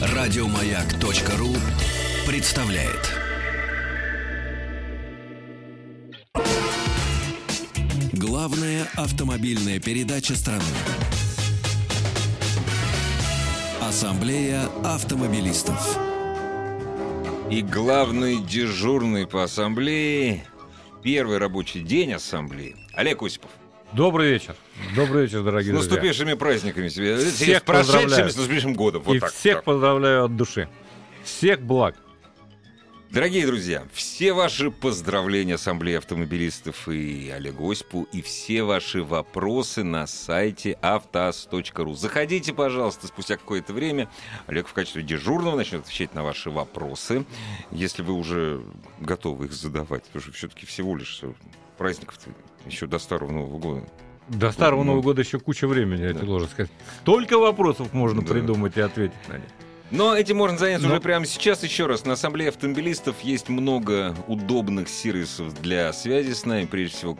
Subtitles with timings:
[0.00, 1.54] Радиомаяк.ру
[2.26, 3.14] представляет.
[8.12, 10.62] Главная автомобильная передача страны.
[13.80, 15.98] Ассамблея автомобилистов.
[17.50, 20.44] И главный дежурный по ассамблее,
[21.02, 23.50] первый рабочий день ассамблеи, Олег Осипов.
[23.92, 24.54] Добрый вечер.
[24.94, 25.90] Добрый вечер, дорогие С друзья.
[25.90, 27.16] наступившими праздниками тебе.
[27.16, 29.02] Всех С прошедшими, с наступившим годом.
[29.02, 29.32] Вот И так.
[29.32, 29.64] всех так.
[29.64, 30.68] поздравляю от души.
[31.24, 31.96] Всех благ.
[33.10, 40.06] Дорогие друзья, все ваши поздравления Ассамблеи автомобилистов и Олегу Осипу, и все ваши вопросы на
[40.06, 41.94] сайте автоаз.ру.
[41.94, 44.10] Заходите, пожалуйста, спустя какое-то время.
[44.46, 47.24] Олег в качестве дежурного начнет отвечать на ваши вопросы,
[47.70, 48.62] если вы уже
[49.00, 50.04] готовы их задавать.
[50.04, 51.22] Потому что все-таки всего лишь
[51.78, 52.18] праздников
[52.66, 53.82] еще до Старого Нового года.
[54.28, 56.18] До Старого Ну, Нового года еще куча времени, я да.
[56.18, 56.70] тебе должен сказать.
[57.00, 58.32] Столько вопросов можно Да.
[58.32, 59.48] придумать и ответить на них.
[59.90, 61.62] Но этим можно заняться Но- уже прямо сейчас.
[61.64, 67.16] Еще раз, на Ассамблее автомобилистов есть много удобных сервисов для связи с нами, прежде всего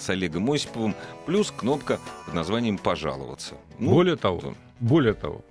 [0.00, 3.54] с Олегом Осиповым, плюс кнопка под названием «Пожаловаться».
[3.78, 4.48] Ну, более того, да.
[4.80, 5.44] более того,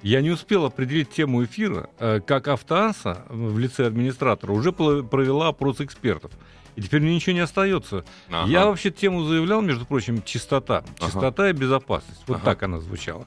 [0.00, 5.82] я не успел определить тему эфира, э, как Автоаса в лице администратора уже провела опрос
[5.82, 6.30] экспертов.
[6.76, 8.04] И теперь мне ничего не остается.
[8.30, 8.50] Ага.
[8.50, 10.84] Я вообще тему заявлял, между прочим, чистота.
[10.98, 11.06] Ага.
[11.06, 12.22] Чистота и безопасность.
[12.26, 12.44] Вот Ага.
[12.44, 13.26] так она звучала.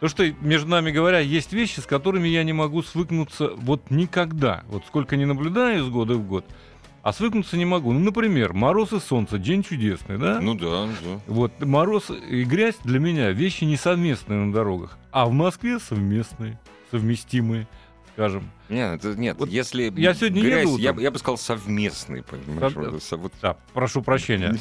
[0.00, 4.62] Потому что, между нами говоря, есть вещи, с которыми я не могу свыкнуться вот никогда.
[4.68, 6.44] Вот сколько не наблюдаю из года в год,
[7.02, 7.92] а свыкнуться не могу.
[7.92, 10.40] Ну, например, мороз и солнце, день чудесный, да?
[10.40, 11.20] Ну да, да.
[11.26, 16.60] Вот мороз и грязь для меня вещи не совместные на дорогах, а в Москве совместные,
[16.92, 17.66] совместимые,
[18.18, 18.50] скажем.
[18.68, 22.72] Нет, это, нет Вот если я сегодня грязь, еду я, я бы сказал совместный, понимаешь?
[22.74, 24.56] Вот, со- вот- Да, прошу прощения.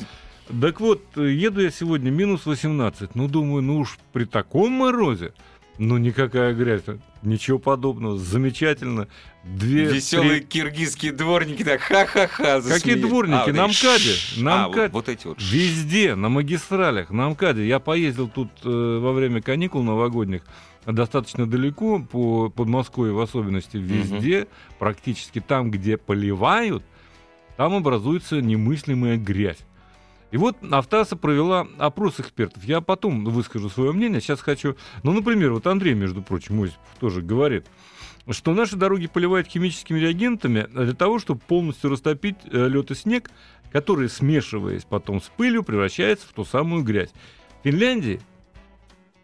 [0.61, 3.15] Так вот, еду я сегодня минус 18.
[3.15, 5.33] Ну, думаю, ну уж при таком морозе,
[5.79, 6.83] ну никакая грязь.
[7.23, 8.19] Ничего подобного.
[8.19, 9.07] Замечательно.
[9.43, 12.61] Две, Веселые три- киргизские дворники, так ха-ха-ха.
[12.61, 13.49] Какие дворники?
[13.49, 14.13] А, На вот МКАДе.
[14.37, 14.93] На а, вот- МКАДе.
[14.93, 15.37] вот эти вот.
[15.41, 17.67] Везде, на магистралях, на МКАДе.
[17.67, 18.69] Я поездил тут э,
[19.01, 20.43] во время каникул новогодних
[20.87, 23.77] достаточно далеко, по Подмосковью в особенности.
[23.77, 24.47] Везде,
[24.79, 26.83] практически там, где поливают,
[27.57, 29.59] там образуется немыслимая грязь.
[30.29, 32.63] И вот Автаса провела опрос экспертов.
[32.63, 34.19] Я потом выскажу свое мнение.
[34.19, 34.75] Сейчас хочу...
[35.03, 37.65] Ну, например, вот Андрей, между прочим, Осипов тоже говорит,
[38.29, 43.31] что наши дороги поливают химическими реагентами для того, чтобы полностью растопить лед и снег,
[43.71, 47.11] который, смешиваясь потом с пылью, превращается в ту самую грязь.
[47.61, 48.19] В Финляндии,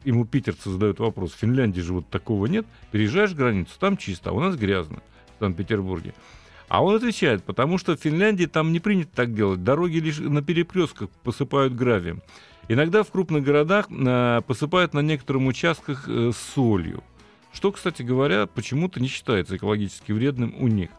[0.06, 4.34] ему питерцы задают вопрос, в Финляндии же вот такого нет, переезжаешь границу, там чисто, а
[4.34, 5.02] у нас грязно
[5.38, 6.14] в Санкт-Петербурге.
[6.68, 9.64] А он отвечает, потому что в Финляндии там не принято так делать.
[9.64, 12.22] Дороги лишь на перекрестках посыпают гравием.
[12.68, 17.04] Иногда в крупных городах э, посыпают на некоторых участках э, солью.
[17.52, 20.90] Что, кстати говоря, почему-то не считается экологически вредным у них.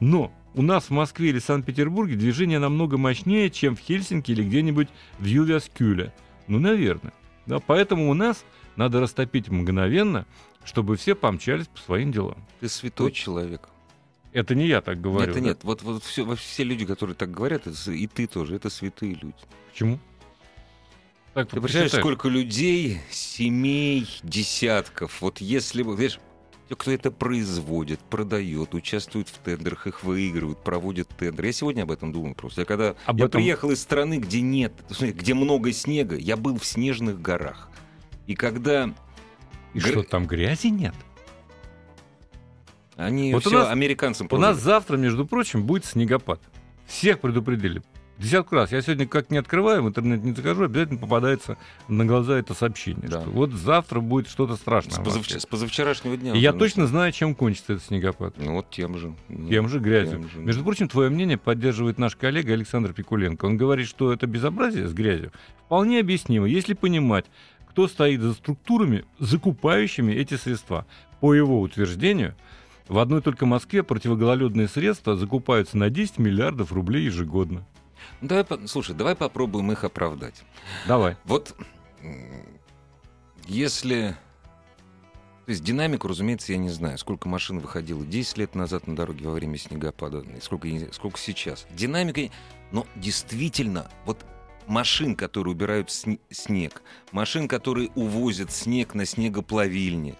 [0.00, 4.88] Но у нас в Москве или Санкт-Петербурге движение намного мощнее, чем в Хельсинки или где-нибудь
[5.18, 6.12] в Ювяскюле.
[6.46, 7.12] Ну, наверное.
[7.48, 8.44] Да, поэтому у нас
[8.76, 10.26] надо растопить мгновенно,
[10.64, 12.36] чтобы все помчались по своим делам.
[12.60, 13.14] Ты святой Вот.
[13.14, 13.68] человек.
[14.32, 15.30] Это не я так говорю.
[15.30, 15.46] это да?
[15.46, 15.60] нет.
[15.62, 19.34] Вот, вот все, все люди, которые так говорят, это и ты тоже, это святые люди.
[19.70, 19.98] Почему?
[21.32, 25.22] Так Ты представляешь, сколько людей, семей, десятков.
[25.22, 26.18] Вот если бы, знаешь,
[26.68, 31.46] те, кто это производит, продает, участвует в тендерах, их выигрывают, проводят тендеры.
[31.48, 32.60] Я сегодня об этом думаю просто.
[32.62, 36.58] Я когда Об я этом- приехал из страны, где нет, где много снега, я был
[36.58, 37.70] в снежных горах.
[38.26, 38.92] И когда
[39.72, 40.94] И гр- что, там грязи нет?
[42.96, 44.60] они Вот у все нас- американцам У нас продали.
[44.60, 46.40] завтра, между прочим, будет снегопад.
[46.86, 47.82] Всех предупредили.
[48.18, 48.72] Десятку раз.
[48.72, 51.56] Я сегодня как не открываю, в интернет не захожу, обязательно попадается
[51.86, 53.08] на глаза это сообщение.
[53.08, 53.20] Да.
[53.20, 54.96] Что вот завтра будет что-то с, страшное.
[54.96, 56.32] в позавч- с позавчерашнего дня.
[56.34, 58.34] И я точно знаю, чем кончится этот снегопад.
[58.38, 59.14] Ну вот тем же.
[59.28, 60.18] Ну, Тем же грязью.
[60.18, 63.44] тем же, Между прочим, твое мнение поддерживает наш коллега Александр Пикуленко.
[63.44, 65.30] Он говорит, что это безобразие с грязью
[65.66, 67.26] вполне объяснимо, если понимать,
[67.68, 70.86] кто стоит за структурами, закупающими эти средства.
[71.20, 72.34] По его утверждению,
[72.88, 77.64] в одной только Москве противогололедные средства закупаются на 10 миллиардов рублей ежегодно.
[78.20, 80.42] Ну, давай, слушай, давай попробуем их оправдать.
[80.86, 81.16] Давай.
[81.24, 81.56] Вот
[83.46, 84.16] если...
[85.46, 89.26] То есть динамику, разумеется, я не знаю, сколько машин выходило 10 лет назад на дороге
[89.26, 91.66] во время снегопада, и сколько, сколько сейчас.
[91.70, 92.30] Динамика...
[92.70, 94.26] Но действительно, вот
[94.66, 100.16] машин, которые убирают снег, машин, которые увозят снег на снегоплавильне,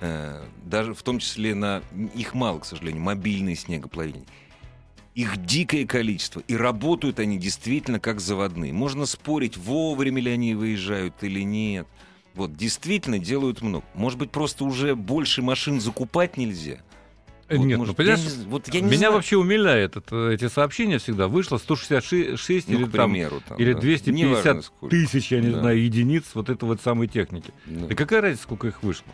[0.00, 1.82] э, даже в том числе на...
[2.14, 4.26] Их мало, к сожалению, мобильные снегоплавильни.
[5.14, 8.72] Их дикое количество, и работают они действительно как заводные.
[8.72, 11.86] Можно спорить, вовремя ли они выезжают или нет.
[12.34, 13.84] Вот, действительно делают много.
[13.94, 16.78] Может быть, просто уже больше машин закупать нельзя?
[17.50, 19.12] Вот, Нет, может, ну, понимаешь, я не- вот я не меня знаю.
[19.12, 21.28] вообще умиляет это- эти сообщения всегда.
[21.28, 23.80] Вышло 166 Ну, или, там, примеру, там, или да.
[23.80, 24.96] 250 Неважно сколько.
[24.96, 25.60] тысяч, я не Да.
[25.60, 27.52] знаю, единиц вот этой вот самой техники.
[27.66, 27.88] Да.
[27.88, 29.04] Да какая разница, сколько их вышло?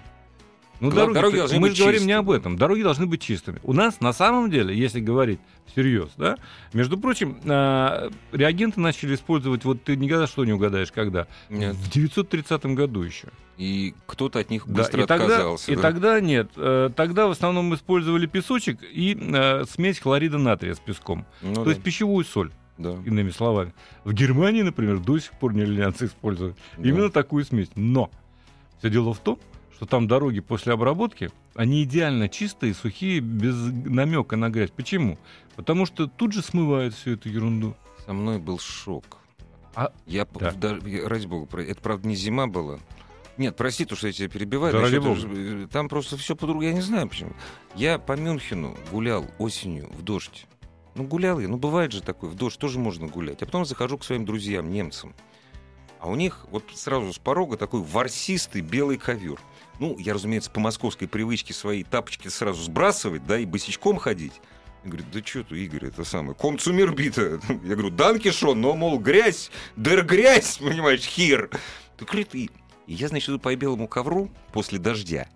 [0.81, 2.57] Ну, дороги, дороги должны мы быть же говорим не об этом.
[2.57, 3.59] Дороги должны быть чистыми.
[3.65, 6.37] У нас на самом деле, если говорить всерьез, да,
[6.73, 11.27] между прочим, а, реагенты начали использовать, вот ты никогда что не угадаешь, когда?
[11.51, 11.75] Нет.
[11.75, 13.29] В 930 году еще.
[13.57, 15.73] И кто-то от них Да, быстро и тогда, отказался.
[15.73, 15.83] и да.
[15.83, 16.49] тогда нет.
[16.57, 21.27] Э, Тогда в основном использовали песочек и э, смесь хлорида натрия с песком.
[21.43, 22.93] Ну То да, есть пищевую соль, да.
[23.05, 23.75] иными словами.
[24.05, 26.89] В Германии, например, до сих пор нелянцы используют Да.
[26.89, 27.69] именно такую смесь.
[27.75, 28.13] Но
[28.79, 29.41] все дело в том,
[29.79, 34.73] что там дороги после обработки, они идеально чистые, сухие, без намека на грязь.
[34.73, 35.19] Почему?
[35.55, 37.77] Потому что тут же смывают всю эту ерунду.
[38.05, 39.19] Со мной был шок.
[39.77, 40.51] А- я, Да.
[40.51, 42.81] да, ради бога, это правда не зима была.
[43.37, 44.73] Нет, прости, то, что я тебя перебиваю.
[44.73, 46.67] Да насчет- ради э, Там просто все по-другому.
[46.67, 47.31] Я не знаю почему.
[47.77, 50.47] Я по Мюнхену гулял осенью в дождь.
[50.97, 51.47] Ну, гулял я.
[51.47, 52.31] Ну, бывает же такое.
[52.31, 53.41] В дождь тоже можно гулять.
[53.43, 55.15] А потом захожу к своим друзьям, немцам.
[56.01, 59.41] А у них вот сразу с порога такой ворсистый белый ковер.
[59.79, 64.41] Ну, я, разумеется, по московской привычке свои тапочки сразу сбрасывать, да, и босичком ходить.
[64.85, 67.41] И говорит, да что ты, Игорь, это самое, комцумербита.
[67.65, 71.51] Я говорю, данкишон, но, мол, грязь, дыр грязь, понимаешь, хир.
[71.97, 72.51] Ты говорит, и...
[72.87, 75.29] и я, значит, иду по белому ковру после дождя,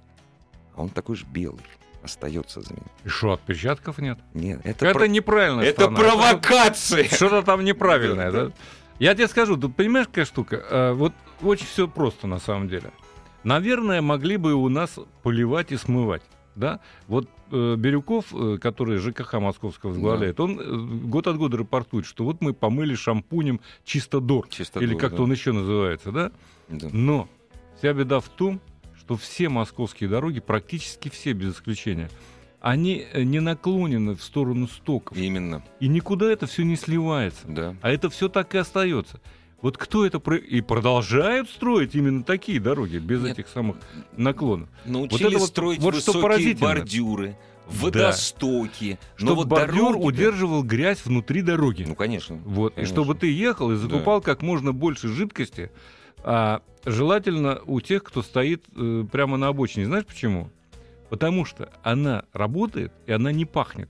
[0.74, 1.62] а он такой же белый,
[2.02, 2.84] остается за ним.
[3.04, 4.18] И что, отпечатков нет?
[4.34, 5.98] Нет, это, Это про- неправильная это страна.
[5.98, 7.04] провокация.
[7.04, 8.52] Что-то там неправильное, Да, да?
[8.98, 10.64] Я тебе скажу, ты понимаешь, какая штука?
[10.70, 11.12] А, Вот
[11.42, 12.92] очень все просто на самом деле.
[13.44, 16.22] Наверное, могли бы у нас поливать и смывать.
[16.54, 16.80] Да?
[17.08, 22.24] Вот э, Бирюков, э, который ЖКХ московского возглавляет, он э, год от года рапортует, что
[22.24, 25.22] вот мы помыли шампунем чистодор, Чистоту, или как-то да.
[25.22, 26.30] он еще называется, да?
[26.68, 26.88] Да.
[26.92, 27.28] Но
[27.78, 28.60] вся беда в том,
[28.98, 32.10] что все московские дороги, практически все без исключения,
[32.60, 35.16] они э, не наклонены в сторону стоков.
[35.16, 37.46] Именно, И никуда это все не сливается.
[37.46, 37.76] да.
[37.80, 39.20] А это все так и остается.
[39.62, 40.36] Вот кто это про...
[40.36, 43.38] и продолжают строить именно такие дороги без Нет.
[43.38, 43.76] этих самых
[44.16, 46.68] наклонов, Научились это вот- строить вот что высокие поразительно.
[46.68, 47.36] бордюры,
[47.68, 48.98] водостоки.
[49.12, 51.84] Но чтобы вот бордюр дороги-то- удерживал грязь внутри дороги.
[51.86, 52.36] Ну, конечно.
[52.44, 52.94] вот и конечно.
[52.94, 55.70] чтобы ты ехал и закупал как можно больше жидкости,
[56.24, 59.86] а желательно у тех, кто стоит э, прямо на обочине.
[59.86, 60.50] Знаешь почему?
[61.08, 63.88] Потому что она работает и она не пахнет.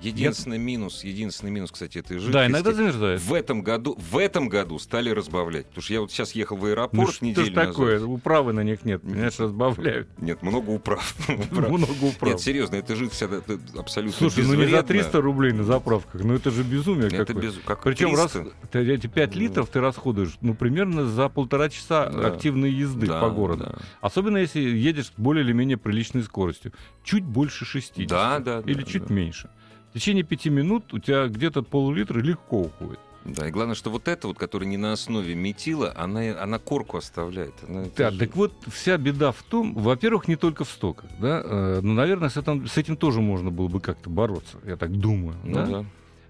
[0.00, 2.32] Единственный минус, единственный минус, кстати, этой жидкости.
[2.32, 3.20] Да, иногда замерзает.
[3.20, 5.66] В этом году, в этом году стали разбавлять.
[5.66, 7.66] Потому что я вот сейчас ехал в аэропорт Ну что неделю назад.
[7.72, 8.04] такое?
[8.04, 10.08] Управы на них нет, понимаешь, разбавляют.
[10.18, 11.14] Нет, много управ.
[11.50, 12.32] Много управ.
[12.34, 14.82] Нет, серьезно, это жидкость это- это абсолютно Слушай, ну не за безвредна.
[14.86, 17.42] 300 рублей на заправках, ну это же безумие Это какое.
[17.42, 17.54] без...
[17.64, 18.38] Как Причем 300?
[18.44, 19.40] раз, эти 5 Ну.
[19.40, 23.76] литров ты расходуешь, ну, примерно за полтора часа активной езды по городу.
[24.00, 26.72] Особенно если едешь с более или менее приличной скоростью.
[27.02, 28.06] Чуть больше 60.
[28.08, 29.50] Да, да, Или чуть меньше.
[29.98, 33.00] В течение пяти минут у тебя где-то пол-литра легко уходит.
[33.24, 36.98] Да, и главное, что вот эта вот, которая не на основе метила, она, она корку
[36.98, 37.52] оставляет.
[37.68, 41.42] Она- Да, же- так вот, вся беда в том, во-первых, не только в стоках, да,
[41.44, 44.92] э, но, наверное, с этим, с этим тоже можно было бы как-то бороться, я так
[44.96, 45.34] думаю.
[45.42, 45.66] Ну да?
[45.66, 45.84] да.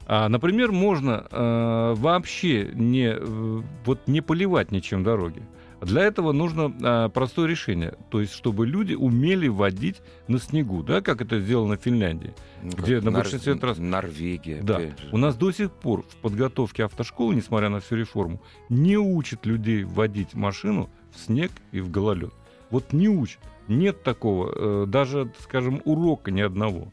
[0.06, 5.42] А, например, можно э, вообще не, э, вот не поливать ничем дороги.
[5.80, 11.00] Для этого нужно а, простое решение, то есть чтобы люди умели водить на снегу, да,
[11.00, 12.34] как это сделано в Финляндии.
[12.62, 14.76] Ну, Где на Нор- большинстве трасс- Норвегия, Да.
[14.78, 15.08] опять же.
[15.12, 19.84] У нас до сих пор в подготовке автошколы, несмотря на всю реформу, не учат людей
[19.84, 22.32] водить машину в снег и в гололед.
[22.70, 23.40] Вот не учат.
[23.68, 26.92] Нет такого, э, даже, скажем, урока ни одного.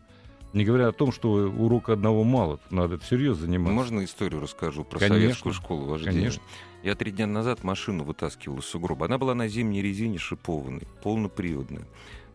[0.53, 3.73] Не говоря о том, что урока одного мало, надо всерьез заниматься.
[3.73, 5.17] Можно историю расскажу про Конечно.
[5.19, 6.13] советскую школу вождения?
[6.17, 6.41] Конечно.
[6.85, 9.07] Я три дня назад машину вытаскивал из сугроба.
[9.07, 11.87] Она была на зимней резине шипованной, полноприводная.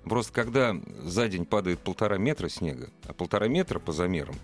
[0.02, 4.34] Просто когда за день падает полтора метра снега, а полтора метра по замерам,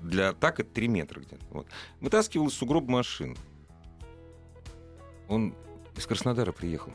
[0.00, 1.46] для так это 3 метра где-то.
[1.50, 1.68] Вот.
[2.00, 3.36] Вытаскивал из сугроба машину.
[5.28, 5.54] Он
[5.96, 6.92] из Краснодара приехал.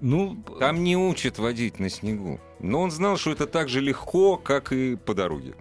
[0.00, 2.38] Ну, Там не учат водить на снегу.
[2.60, 5.56] Но он знал, что это так же легко, как и по дороге.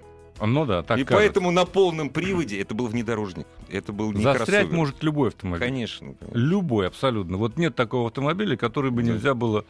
[0.48, 1.14] Ну да, так и кажется.
[1.16, 3.48] поэтому на полном приводе это был внедорожник.
[3.70, 4.74] Это был не Застрять кроссовер.
[4.76, 5.66] может любой автомобиль.
[5.66, 6.16] Конечно.
[6.34, 7.38] Любой, абсолютно.
[7.38, 9.12] Вот нет такого автомобиля, который бы Да.
[9.14, 9.66] нельзя было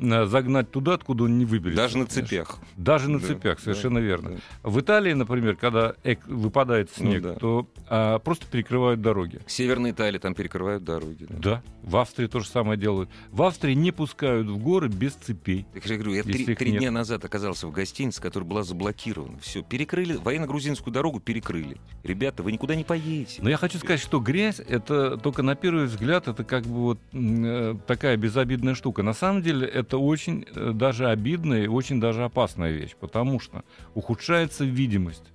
[0.00, 1.82] э, загнать туда, откуда он не выберется.
[1.82, 2.28] Даже на понимаешь?
[2.30, 2.58] цепях.
[2.76, 4.30] Даже на Да, цепях, да, совершенно верно.
[4.30, 4.68] да.
[4.70, 7.34] В Италии, например, когда эк- выпадает Ну снег, да.
[7.34, 9.40] то а, просто перекрывают дороги.
[9.46, 11.26] В Северной Италии там перекрывают дороги.
[11.28, 11.36] да.
[11.38, 13.10] Да, в Австрии то же самое делают.
[13.30, 15.66] В Австрии не пускают в горы без цепей.
[15.74, 19.38] Я говорю, я три, три дня назад оказался в гостинице, которая была заблокирована.
[19.40, 21.76] Все, перекрыли, военно-грузинскую дорогу перекрыли.
[22.02, 23.42] Ребята, вы никуда не поедете.
[23.42, 26.98] Но я хочу сказать, что грязь это только на первый взгляд это как бы вот
[27.12, 29.02] э, такая безобидная штука.
[29.02, 33.64] На самом деле это очень э, даже обидная и очень даже опасная вещь, потому что
[33.94, 35.33] ухудшается видимость.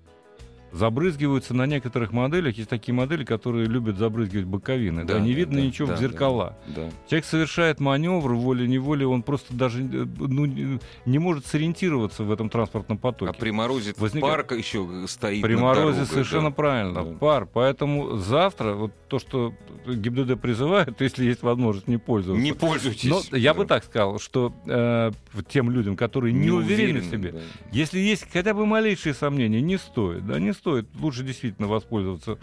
[0.71, 2.57] Забрызгиваются на некоторых моделях.
[2.57, 5.03] Есть такие модели, которые любят забрызгивать боковины.
[5.05, 6.57] Да, не видно да, ничего да, в зеркала.
[6.67, 6.89] Да, да.
[7.07, 12.49] Человек совершает маневр волей-неволей, он просто даже э, ну, не не может сориентироваться в этом
[12.49, 13.31] транспортном потоке.
[13.31, 16.55] А при морозе Возникает- парк еще стоит При морозе дорогой, совершенно да.
[16.55, 17.11] правильно, Да.
[17.17, 17.47] пар.
[17.51, 19.53] Поэтому завтра, вот то, что
[19.87, 22.43] ГИБДД призывает, если есть возможность не пользоваться.
[22.43, 23.09] Не пользуйтесь.
[23.09, 23.75] Но я бы Да.
[23.75, 25.11] так сказал, что э,
[25.49, 27.39] тем людям, которые не, уверены в себе, да.
[27.71, 30.87] если есть хотя бы малейшие сомнения, не стоит, да, не стоит.
[30.99, 32.37] Лучше действительно воспользоваться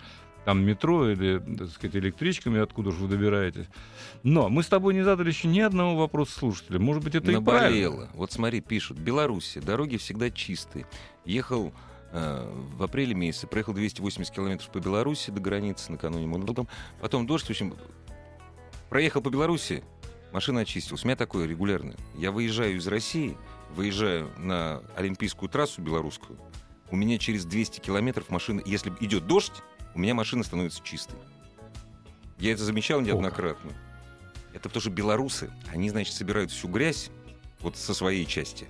[0.47, 3.67] там метро или, так сказать, электричками, откуда же вы добираетесь.
[4.23, 6.79] Но мы с тобой не задали еще ни одного вопроса слушателя.
[6.79, 7.91] Может быть, это и правильно.
[7.91, 8.09] Наболело.
[8.15, 8.99] Вот смотри, пишут.
[8.99, 9.59] Беларуси.
[9.59, 10.87] Дороги всегда чистые.
[11.25, 11.73] Ехал
[12.13, 16.33] э, в апреле месяце, проехал 280 километров по Беларуси до границы накануне.
[16.47, 16.69] Потом,
[17.01, 17.47] потом дождь.
[17.47, 17.75] В общем,
[18.89, 19.83] проехал по Беларуси,
[20.33, 21.03] машина очистилась.
[21.03, 21.97] У меня такое регулярное.
[22.17, 23.37] Я выезжаю из России,
[23.75, 26.39] выезжаю на Олимпийскую трассу белорусскую.
[26.91, 29.53] У меня через 200 километров машина, если идет дождь,
[29.95, 31.19] у меня машина становится чистой.
[32.39, 33.73] Я это замечал неоднократно.
[34.53, 37.11] Это потому что белорусы, они, значит, собирают всю грязь
[37.61, 38.67] вот со своей части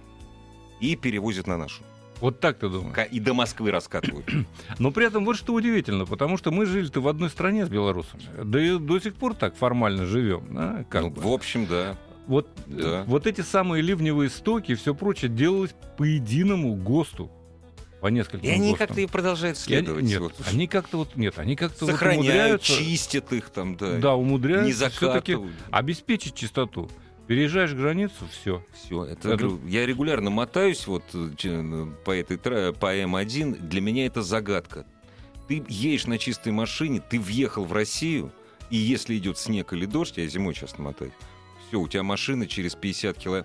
[0.81, 1.83] и перевозят на нашу.
[2.21, 2.97] Вот так ты думаешь?
[3.11, 4.27] И до Москвы раскатывают.
[4.79, 8.23] Но при этом вот что удивительно, потому что мы жили-то в одной стране с белорусами.
[8.43, 10.55] Да и до сих пор так формально живем.
[10.55, 11.21] да, как Ну, бы.
[11.21, 11.97] в общем, да.
[12.27, 13.05] Вот, Да.
[13.07, 17.31] вот эти самые ливневые стоки и все прочее делалось по единому ГОСТу.
[18.01, 18.87] По нескольким И они ГОСТам.
[18.89, 20.05] как-то и продолжают И они- следовать.
[20.05, 20.35] нет, Вот.
[20.47, 23.93] они как-то вот нет, они как-то вот Сохраняют, умудряются, чистят их там, да.
[23.97, 25.57] да, не умудряются все-таки закатывают.
[25.71, 26.91] обеспечить чистоту.
[27.27, 28.63] Переезжаешь границу, все.
[28.75, 31.03] Все, это, Это- говорю, я регулярно мотаюсь вот
[32.05, 33.67] по этой по М1.
[33.67, 34.85] Для меня это загадка.
[35.49, 38.31] Ты едешь на чистой машине, ты въехал в Россию,
[38.71, 41.13] и если идет снег или дождь, я зимой часто мотаюсь,
[41.69, 43.45] все, у тебя машина через 50 кило...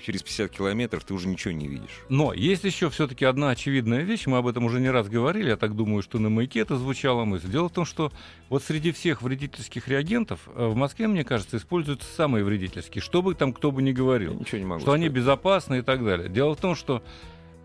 [0.00, 2.00] через 50 километров, ты уже ничего не видишь.
[2.08, 5.56] Но есть еще все-таки одна очевидная вещь, мы об этом уже не раз говорили, я
[5.56, 7.48] так думаю, что на маяке это звучала мысль.
[7.50, 8.12] Дело в том, что
[8.48, 13.34] вот среди всех вредительских реагентов э, в Москве, мне кажется, используются самые вредительские, что бы
[13.34, 14.34] там кто бы ни Я говорил.
[14.34, 15.16] ничего не могу что они сказать.
[15.16, 16.28] безопасны и так далее.
[16.28, 17.02] Дело в том, что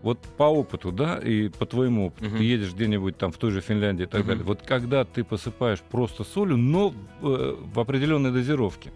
[0.02, 2.38] вот по опыту, да, и по твоему опыту, Мгм.
[2.38, 4.28] ты едешь где-нибудь там в той же Финляндии и так Мгм.
[4.28, 4.44] далее.
[4.44, 8.92] Вот когда ты посыпаешь просто солью, но э, в определенной дозировке,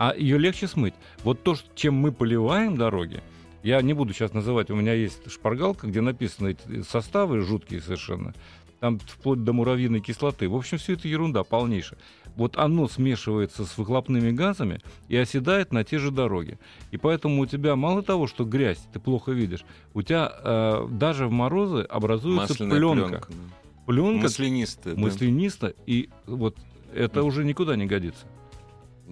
[0.00, 0.94] а ее легче смыть.
[1.24, 3.22] Вот то, чем мы поливаем дороги,
[3.62, 8.32] я не буду сейчас называть, у меня есть шпаргалка, где написаны эти составы жуткие совершенно.
[8.80, 10.48] Там вплоть до муравьиной кислоты.
[10.48, 11.98] В общем, все это ерунда полнейшая.
[12.34, 16.58] Вот оно смешивается с выхлопными газами и оседает на те же дороги.
[16.92, 21.26] И поэтому у тебя мало того, что грязь, ты плохо видишь, у тебя э, даже
[21.26, 23.06] в морозы образуется Масляная пленка.
[23.08, 23.28] пленка.
[23.28, 23.84] да.
[23.84, 24.94] Пленка Маслянистая.
[24.94, 25.00] да.
[25.02, 26.56] маслянисто, и вот
[26.94, 27.28] это Мгм.
[27.28, 28.24] уже никуда не годится.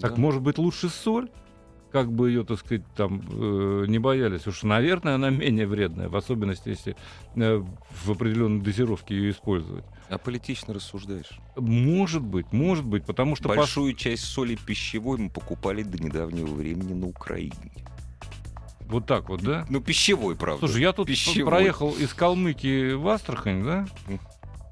[0.01, 0.21] Так Да.
[0.21, 1.31] может быть лучше соль?
[1.91, 4.47] Как бы ее, так сказать, там э, не боялись.
[4.47, 6.97] Уж, наверное, она менее вредная, в особенности, если
[7.37, 7.65] э,
[8.05, 9.85] в определенной дозировке ее использовать.
[10.11, 11.31] А политично рассуждаешь.
[11.57, 13.49] Может быть, может быть, потому что...
[13.49, 17.73] пос- Большую часть соли пищевой мы покупали до недавнего времени на Украине.
[18.81, 19.67] Вот так вот, да?
[19.71, 20.67] Ну, пищевой, правда.
[20.67, 21.51] Слушай, я тут Пищевой.
[21.51, 23.87] проехал из Калмыкии в Астрахань, да?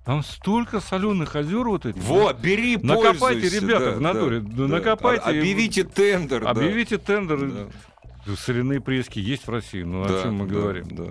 [0.07, 2.01] Там столько соленых озер вот этих.
[2.03, 4.75] Во, бери, Накопайте, ребята, да, в натуре, да, да да.
[4.77, 5.25] накопайте.
[5.25, 6.45] А- Объявите тендер.
[6.45, 6.51] да.
[6.51, 7.69] Объявите тендер.
[8.25, 10.87] Да, Соляные прески есть в России, ну да, о чем мы да, говорим?
[10.91, 11.05] да.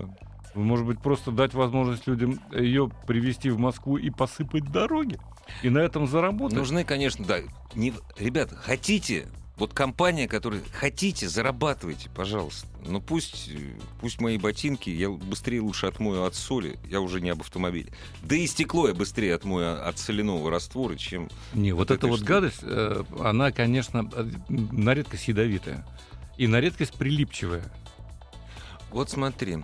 [0.54, 5.20] Может быть, просто дать возможность людям ее привезти в Москву и посыпать дороги?
[5.62, 6.56] И на этом заработать?
[6.56, 7.40] Нужны, конечно, да.
[7.74, 7.92] Не...
[8.18, 9.26] Ребята, хотите,
[9.56, 10.60] вот компания, которая...
[10.72, 12.66] Хотите, зарабатывайте, пожалуйста.
[12.86, 17.30] Но пусть, э, пусть мои ботинки, я быстрее лучше отмою от соли, я уже не
[17.30, 17.92] об автомобиле.
[18.22, 21.28] Да и стекло я быстрее отмою от соляного раствора, чем...
[21.54, 22.28] Не, вот Вот эта вот штуки.
[22.28, 25.86] гадость, э, она, конечно, э, на редкость ядовитая.
[26.36, 27.64] И на редкость прилипчивая.
[28.90, 29.58] Вот смотри,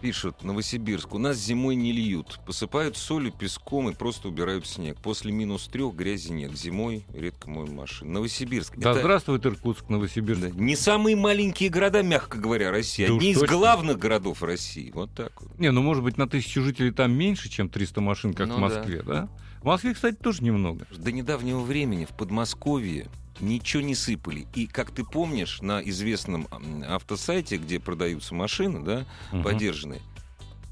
[0.00, 2.40] пишут, Новосибирск, у нас зимой не льют.
[2.46, 4.96] Посыпают солью, песком и просто убирают снег.
[5.02, 6.56] После минус трех грязи нет.
[6.56, 8.12] Зимой редко моем машину.
[8.12, 8.76] Новосибирск.
[8.76, 10.40] Да это- здравствует Иркутск, Новосибирск.
[10.40, 13.06] Да, Не самые маленькие города, мягко говоря, России.
[13.06, 13.56] Да Одни из точно.
[13.56, 14.90] главных городов России.
[14.94, 15.58] Вот так вот.
[15.58, 18.58] Не, ну может быть на тысячу жителей там меньше, чем 300 машин, как Ну в
[18.60, 19.28] Москве, да.
[19.60, 20.86] В Москве, кстати, тоже немного.
[20.96, 23.08] До недавнего времени в Подмосковье
[23.40, 24.46] ничего не сыпали.
[24.54, 26.48] И, как ты помнишь, на известном
[26.88, 29.42] автосайте, где продаются машины, да, Мгм.
[29.42, 30.00] подержанные,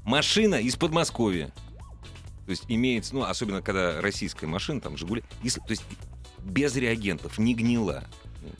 [0.03, 1.47] машина из Подмосковья.
[2.45, 5.83] То есть имеется, ну, особенно когда российская машина, там, Жигули, если- то есть
[6.43, 8.05] без реагентов, не гнила.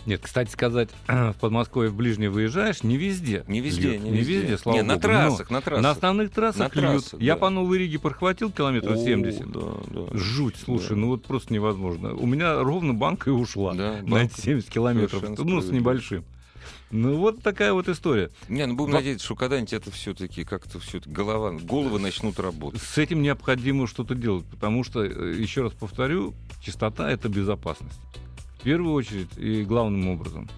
[0.06, 3.44] Нет, кстати сказать, в Подмосковье в ближний выезжаешь, не везде.
[3.48, 4.04] Не везде, льют.
[4.04, 4.40] не не везде.
[4.42, 5.08] везде, слава Не, на богу.
[5.08, 5.84] Но трассах, на трассах.
[5.84, 6.92] На основных трассах На льют.
[7.04, 7.40] трассах, Я да.
[7.40, 9.52] по Новой Риге прохватил километров О, 70.
[9.52, 10.02] Да, да.
[10.18, 10.96] Жуть, слушай, Да.
[10.96, 12.14] ну вот просто невозможно.
[12.14, 15.24] У меня ровно банка и ушла Да, на эти 70 километров.
[15.40, 16.24] Ну, с небольшим.
[16.90, 18.30] Ну, вот такая вот история.
[18.48, 22.82] Не, ну будем Во- надеяться, что когда-нибудь это все-таки как-то все голова, головы начнут работать.
[22.82, 28.00] С этим необходимо что-то делать, потому что, э, еще раз повторю, чистота— это безопасность.
[28.68, 30.50] В первую очередь и главным образом.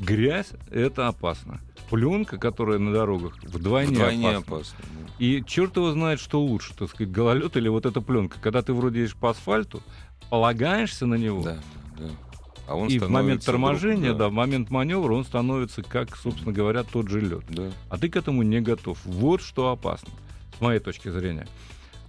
[0.00, 1.60] Грязь— это опасно.
[1.90, 4.38] Пленка, которая на дорогах, вдвойне, Вдвойне опасна.
[4.56, 4.78] опасно.
[4.98, 5.12] да.
[5.24, 8.40] И черт его знает, что лучше, так сказать, гололед или вот эта пленка.
[8.40, 9.80] Когда ты вроде едешь по асфальту,
[10.28, 11.58] полагаешься на него, Да,
[12.00, 12.10] да.
[12.66, 16.50] А он и в момент торможения, вдруг, да, в момент маневра он становится, как, собственно
[16.52, 17.44] говоря, тот же лед.
[17.48, 17.70] да.
[17.90, 18.98] А ты к этому не готов.
[19.04, 20.10] Вот что опасно,
[20.58, 21.46] с моей точки зрения.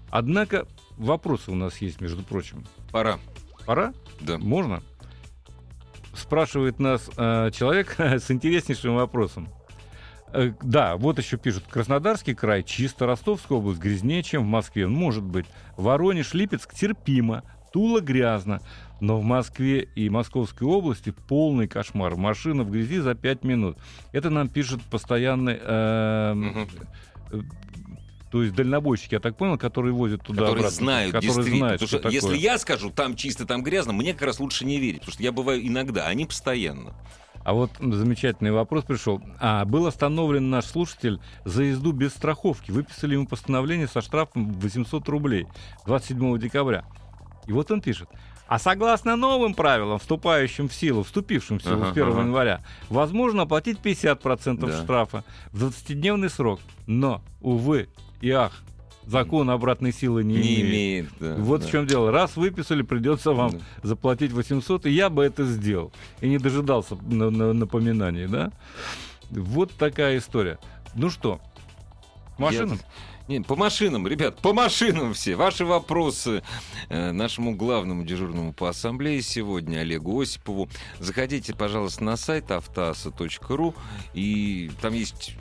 [0.09, 0.65] Однако
[0.97, 2.65] вопросы у нас есть, между прочим.
[2.91, 3.19] Пора.
[3.67, 3.93] Пора?
[4.19, 4.39] Да.
[4.39, 4.81] Можно?
[6.13, 9.49] Спрашивает нас э, человек с интереснейшим вопросом.
[10.33, 11.63] Э, да, вот еще пишут.
[11.69, 14.87] Краснодарский край чисто, Ростовская область грязнее, чем в Москве.
[14.87, 15.45] Может быть.
[15.77, 18.59] Воронеж, Липецк терпимо, Тула грязно.
[18.99, 22.15] Но в Москве и Московской области полный кошмар.
[22.15, 23.77] Машина в грязи за 5 минут.
[24.11, 25.59] Это нам пишет постоянный...
[25.61, 26.35] э.
[28.33, 31.57] То есть дальнобойщики, я так понял, которые возят туда Которые обратно, знают, которые действительно.
[31.67, 32.39] знают, Потому что, что если такое.
[32.41, 35.01] я скажу, там чисто, там грязно, мне как раз лучше не верить.
[35.01, 36.95] Потому что я бываю иногда, они постоянно.
[37.45, 39.21] А вот замечательный вопрос пришел.
[39.39, 42.71] А, был остановлен наш слушатель за езду без страховки.
[42.71, 45.45] Выписали ему постановление со штрафом в 800 рублей
[45.85, 46.85] 27 декабря.
[47.45, 48.09] И вот он пишет.
[48.47, 52.21] А согласно новым правилам, вступающим в силу, вступившим в силу Ага, с 1 ага.
[52.21, 54.83] января, возможно оплатить 50% Да.
[54.83, 56.59] штрафа в 20-дневный срок.
[56.87, 57.89] Но, увы
[58.23, 58.53] и ах,
[59.05, 60.61] закон обратной силы не, Не имеет.
[60.61, 61.09] имеет.
[61.19, 61.67] да, Вот да.
[61.67, 62.09] в чем дело.
[62.11, 63.59] Раз выписали, придется вам Да.
[63.83, 65.91] заплатить 800, и я бы это сделал.
[66.21, 68.51] И не дожидался на- на- напоминаний, да?
[69.29, 70.57] Вот такая история.
[70.95, 71.41] Ну что,
[72.37, 72.79] к машинам?
[73.27, 75.35] Не, по машинам, ребят, по машинам все.
[75.35, 76.43] Ваши вопросы
[76.89, 80.67] э, нашему главному дежурному по ассамблее сегодня, Олегу Осипову.
[80.99, 83.75] Заходите, пожалуйста, на сайт автоаса.ру,
[84.13, 85.35] и там есть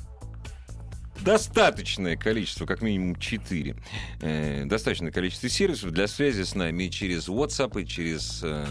[1.22, 3.76] достаточное количество, как минимум 4,
[4.20, 8.66] э, достаточное количество сервисов для связи с нами через WhatsApp, и через э,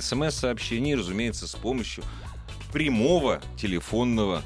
[0.00, 2.04] смс-сообщения, и, разумеется, с помощью
[2.72, 4.42] прямого телефонного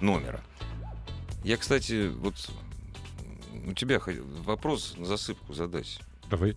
[0.00, 0.40] номера.
[1.44, 2.34] Я, кстати, вот
[3.66, 4.00] у тебя
[4.44, 6.00] вопрос на засыпку задать.
[6.30, 6.56] Давай.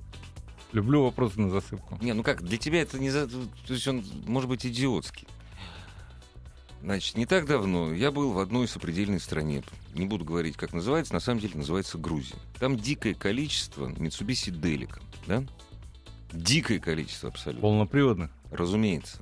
[0.73, 1.97] Люблю вопросы на засыпку.
[2.01, 3.09] Не, ну как, для тебя это не...
[3.09, 5.27] за- То есть он может быть идиотский.
[6.81, 9.63] Значит, не так давно я был в одной сопредельной стране.
[9.93, 11.13] Не буду говорить, как называется.
[11.13, 12.35] На самом деле называется Грузия.
[12.59, 15.43] Там дикое количество Mitsubishi Delica, да?
[16.31, 17.61] Дикое количество абсолютно.
[17.61, 18.31] Полноприводных.
[18.51, 19.19] Разумеется.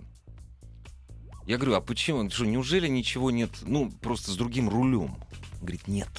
[1.45, 2.19] Я говорю, а почему?
[2.19, 3.51] Он Что, неужели ничего нет?
[3.61, 5.15] Ну, просто с другим рулем.
[5.53, 6.09] Он говорит, нет.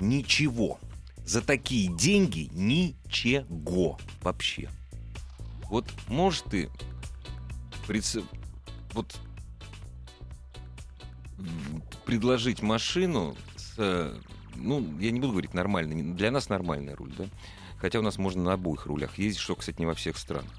[0.00, 0.78] Ничего.
[1.24, 4.68] За такие деньги ничего вообще.
[5.68, 6.68] Вот можешь ты
[8.92, 9.20] вот
[12.04, 14.14] предложить машину с, э,
[14.56, 17.26] ну, я не буду говорить нормальный, для нас нормальный руль, да?
[17.78, 20.50] Хотя у нас можно на обоих рулях ездить, что, кстати, не во всех странах.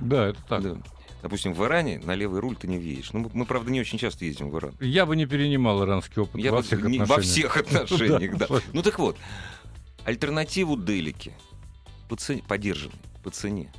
[0.00, 0.62] Да, это так.
[0.62, 0.76] Да.
[1.22, 3.12] Допустим, в Иране на левый руль ты не въедешь.
[3.12, 4.74] Ну, мы, мы, правда, не очень часто ездим в Иран.
[4.80, 8.46] Я бы не перенимал иранский опыт Я во бы всех не- во всех отношениях, да.
[8.48, 8.60] Да.
[8.72, 9.16] Ну так вот,
[10.04, 11.32] альтернативу Делики
[12.08, 13.72] по цене, подержанной, по цене.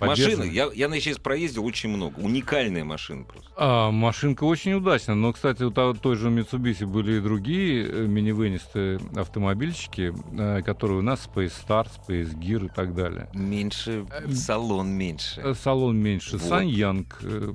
[0.00, 2.18] Машины, я, я на сейчас проездил очень много.
[2.18, 3.50] Уникальная машина просто.
[3.56, 5.14] А, машинка очень удачная.
[5.14, 11.02] Но, кстати, у той же Mitsubishi были и другие э, мини-вынистые автомобильчики, э, которые у
[11.02, 13.28] нас Space Star, Space Gear и так далее.
[13.34, 15.40] Меньше, Эм, салон меньше.
[15.42, 16.38] Э, Салон меньше.
[16.38, 16.42] Вот.
[16.48, 17.18] SsangYong.
[17.22, 17.52] э,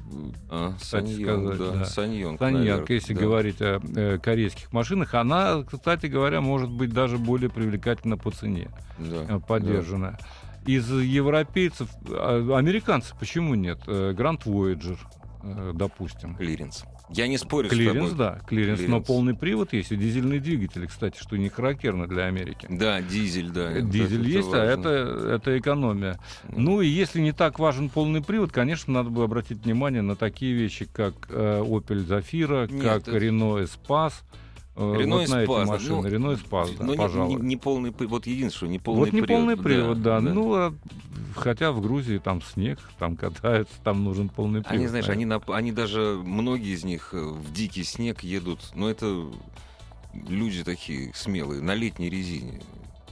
[0.50, 1.72] А, кстати сказать, да.
[1.72, 1.86] да.
[1.86, 3.22] SsangYong, наверное, если да.
[3.22, 8.70] говорить о э, корейских машинах, она, кстати говоря, может быть даже более привлекательна по цене,
[8.98, 10.18] Да, э, подержанная.
[10.66, 13.80] Из европейцев, а, американцев почему нет?
[13.88, 14.98] Э, Grand Voyager,
[15.44, 16.34] э, допустим.
[16.34, 16.38] да.
[16.38, 16.86] Клиренс.
[17.14, 18.18] Я не спорю с Клиренс, тобой.
[18.18, 19.06] да, клиренс, но Клиренс.
[19.08, 22.68] полный привод есть, и дизельный двигатель, кстати, что не характерно для Америки.
[22.70, 23.70] Да, дизель, да.
[23.70, 24.88] Э, Дизель это есть, а важно.
[24.88, 26.20] это, это экономия.
[26.48, 30.54] Ну и если не так важен полный привод, конечно, надо бы обратить внимание на такие
[30.54, 34.14] вещи, как э, Opel Zafira, Нет, как это- Renault Espace.
[34.82, 36.02] Э, Рено вот на эти машины.
[36.02, 37.36] ну, Renault Espace, да, Но не- пожалуй.
[37.36, 39.28] не, не полный, вот единственное, не полный вот не привод.
[39.42, 40.20] полный привод, да.
[40.20, 40.74] Ну, а,
[41.36, 44.76] хотя в Грузии там снег, там катаются, там нужен полный привод.
[44.78, 48.90] Они, знаешь, они, на- они даже, многие из них э, в дикий снег едут, но
[48.90, 49.28] это
[50.28, 52.62] люди такие смелые, на летней резине.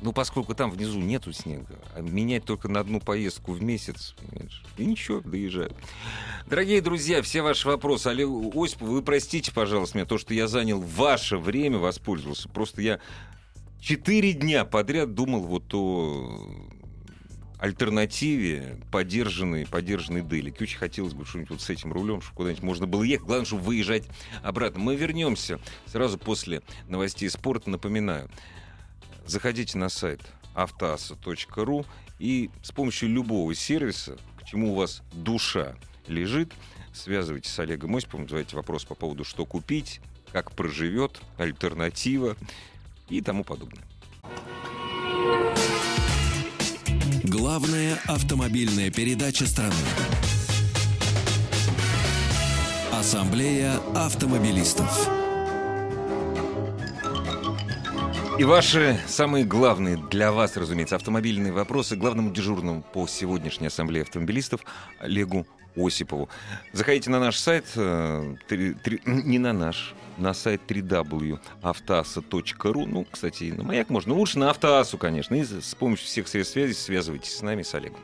[0.02, 4.64] Ну, поскольку там внизу нету снега, а менять только на одну поездку в месяц, понимаешь,
[4.78, 5.76] и ничего, доезжают.
[6.48, 8.08] Дорогие друзья, все ваши вопросы.
[8.08, 12.48] Олег Осипов, вы простите, пожалуйста, меня, то, что я занял ваше время, воспользовался.
[12.48, 13.00] Просто я
[13.82, 16.48] четыре дня подряд думал вот о
[17.60, 20.62] альтернативе подержанной, подержанной Делик.
[20.62, 23.28] Очень хотелось бы что-нибудь вот с этим рулем, чтобы куда-нибудь можно было ехать.
[23.28, 24.06] Главное, чтобы выезжать
[24.44, 24.80] обратно.
[24.80, 27.70] Мы вернемся сразу после новостей спорта.
[27.70, 28.30] Напоминаю,
[29.30, 30.22] заходите на сайт
[30.56, 31.86] автоаса.ру
[32.20, 35.76] и с помощью любого сервиса, к чему у вас душа
[36.08, 36.52] лежит,
[36.94, 42.36] связывайтесь с Олегом Осиповым, задавайте вопрос по поводу, что купить, как проживет, альтернатива
[43.10, 43.84] и тому подобное.
[47.24, 49.76] Главная автомобильная передача страны.
[52.92, 55.19] Ассамблея автомобилистов.
[58.40, 64.62] И ваши самые главные для вас, разумеется, автомобильные вопросы главному дежурному по сегодняшней ассамблее автомобилистов
[65.00, 66.30] Олегу Осипову.
[66.72, 72.86] Заходите на наш сайт, э, три- три- не на наш, на сайт www.автоаса.ру.
[72.86, 75.36] Ну, кстати, на маяк можно, но лучше на Автоасу, конечно.
[75.36, 78.00] И с помощью всех средств связи связывайтесь с нами, с Олегом.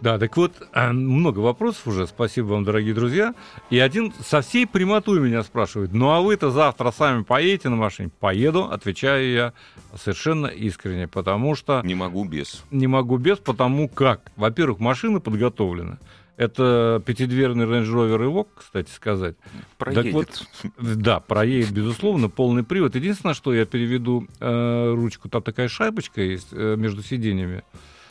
[0.00, 3.34] Да, так вот, а, много вопросов уже, спасибо вам, дорогие друзья.
[3.68, 8.10] И один со всей прямотой меня спрашивает, ну а вы-то завтра сами поедете на машине?
[8.20, 9.52] Поеду, отвечаю я
[9.96, 12.64] совершенно искренне, потому что Не могу без.
[12.70, 15.98] не могу без, потому как, во-первых, машина подготовлена.
[16.36, 19.34] Это пятидверный Range Rover Evoque, кстати сказать.
[19.76, 20.12] Проедет.
[20.12, 20.46] вот,
[20.78, 22.94] Да, проедет, безусловно, полный привод.
[22.94, 27.64] Единственное, что я переведу э, ручку, там такая шайбочка есть э, между сиденьями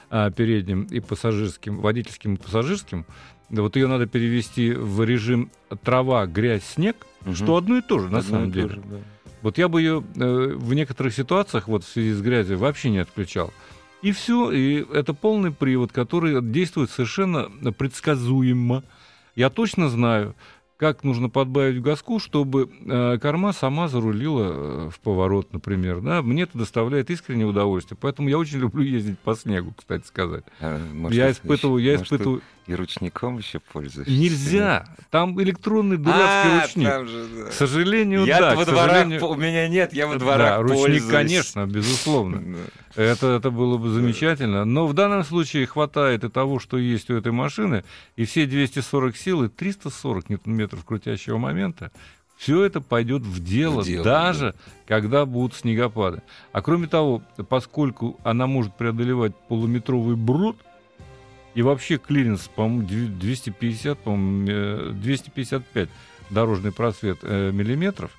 [0.09, 3.05] э, передним и пассажирским, водительским и пассажирским.
[3.49, 5.49] Да, вот ее надо перевести в режим
[5.83, 7.35] трава, грязь, снег, Мгм.
[7.35, 8.69] что одно и то же, на Одно самом деле.
[8.69, 8.97] же, да.
[9.41, 12.97] Вот я бы ее э, в некоторых ситуациях, вот в связи с грязью, вообще не
[12.99, 13.53] отключал.
[14.01, 18.83] И все, и это полный привод, который действует совершенно предсказуемо.
[19.35, 20.35] Я точно знаю,
[20.77, 26.01] как нужно подбавить газку, чтобы э, корма сама зарулила э, в поворот, например.
[26.01, 26.21] Да?
[26.21, 27.97] Мне это доставляет искреннее удовольствие.
[27.99, 30.43] Поэтому я очень люблю ездить по снегу, кстати сказать.
[30.61, 32.41] А, может, я испытываю, я может, испытываю.
[32.67, 34.11] И ручником еще пользуешься.
[34.11, 34.85] Нельзя.
[35.09, 36.87] Там электронный дурацкий А, ручник.
[36.89, 37.49] там же, да.
[37.49, 38.55] К сожалению, Я да.
[38.55, 41.11] во к дворах, сожалению- у меня нет, я во Да, дворах ручник, пользуюсь.
[41.11, 42.41] конечно, безусловно.
[42.95, 43.03] Да.
[43.03, 44.65] Это, это было бы замечательно.
[44.65, 47.83] Но в данном случае хватает и того, что есть у этой машины,
[48.15, 51.91] и все 240 сил, и 340 ньютон-метров крутящего момента,
[52.37, 54.55] все это пойдет в дело, В дело, даже
[54.87, 56.21] когда будут снегопады.
[56.51, 60.57] А кроме того, поскольку она может преодолевать полуметровый бруд,
[61.57, 65.89] и вообще клиренс, по-моему, дв- 250, по-моему, э, 255
[66.29, 68.11] дорожный просвет э, миллиметров,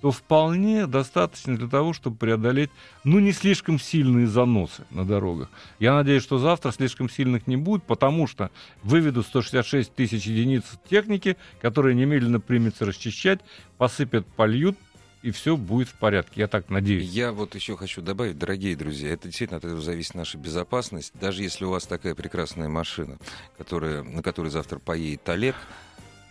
[0.00, 2.70] то вполне достаточно для того, чтобы преодолеть,
[3.02, 5.50] ну, не слишком сильные заносы на дорогах.
[5.80, 8.52] Я надеюсь, что завтра слишком сильных не будет, потому что
[8.84, 13.40] выведут 166 тысяч единиц техники, которые немедленно примется расчищать,
[13.76, 14.78] посыпят, польют,
[15.22, 16.40] и все будет в порядке.
[16.40, 17.08] Я так надеюсь.
[17.08, 21.12] Я вот еще хочу добавить, дорогие друзья, это действительно от этого зависит наша безопасность.
[21.14, 23.18] Даже если у вас такая прекрасная машина,
[23.56, 25.56] которая, на которой завтра поедет Олег,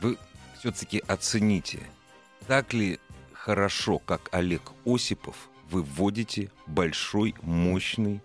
[0.02, 0.17] вы
[0.60, 1.80] все-таки оцените,
[2.47, 3.00] так ли
[3.34, 8.21] хорошо, как Олег Осипов, вы водите большой, мощный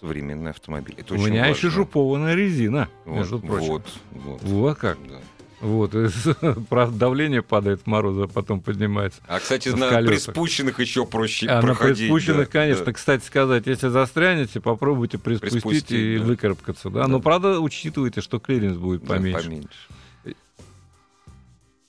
[0.00, 0.94] современный автомобиль.
[0.98, 1.56] Это У меня важно.
[1.56, 3.66] еще шипованная резина, Вот, между прочим.
[3.66, 4.42] Вот, вот.
[4.42, 4.98] Вот как.
[5.06, 5.20] Да.
[5.60, 5.92] Вот,
[6.70, 9.20] правда, давление падает, мороза потом поднимается.
[9.28, 10.26] А, кстати, на колесах.
[10.34, 11.98] приспущенных еще проще А на проходить.
[11.98, 12.92] приспущенных, да, конечно, да.
[12.94, 16.24] кстати сказать, если застрянете, попробуйте приспустить, Приспустить, и да.
[16.24, 16.88] выкарабкаться.
[16.88, 17.02] Да?
[17.02, 17.08] Да.
[17.08, 19.44] Но, правда, учитывайте, что клиренс будет Да, поменьше.
[19.44, 19.68] поменьше.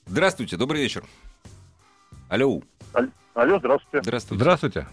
[0.06, 1.04] Здравствуйте, добрый вечер.
[2.28, 2.60] Алло,
[3.34, 4.02] Алло, здравствуйте.
[4.02, 4.42] здравствуйте.
[4.42, 4.86] Здравствуйте.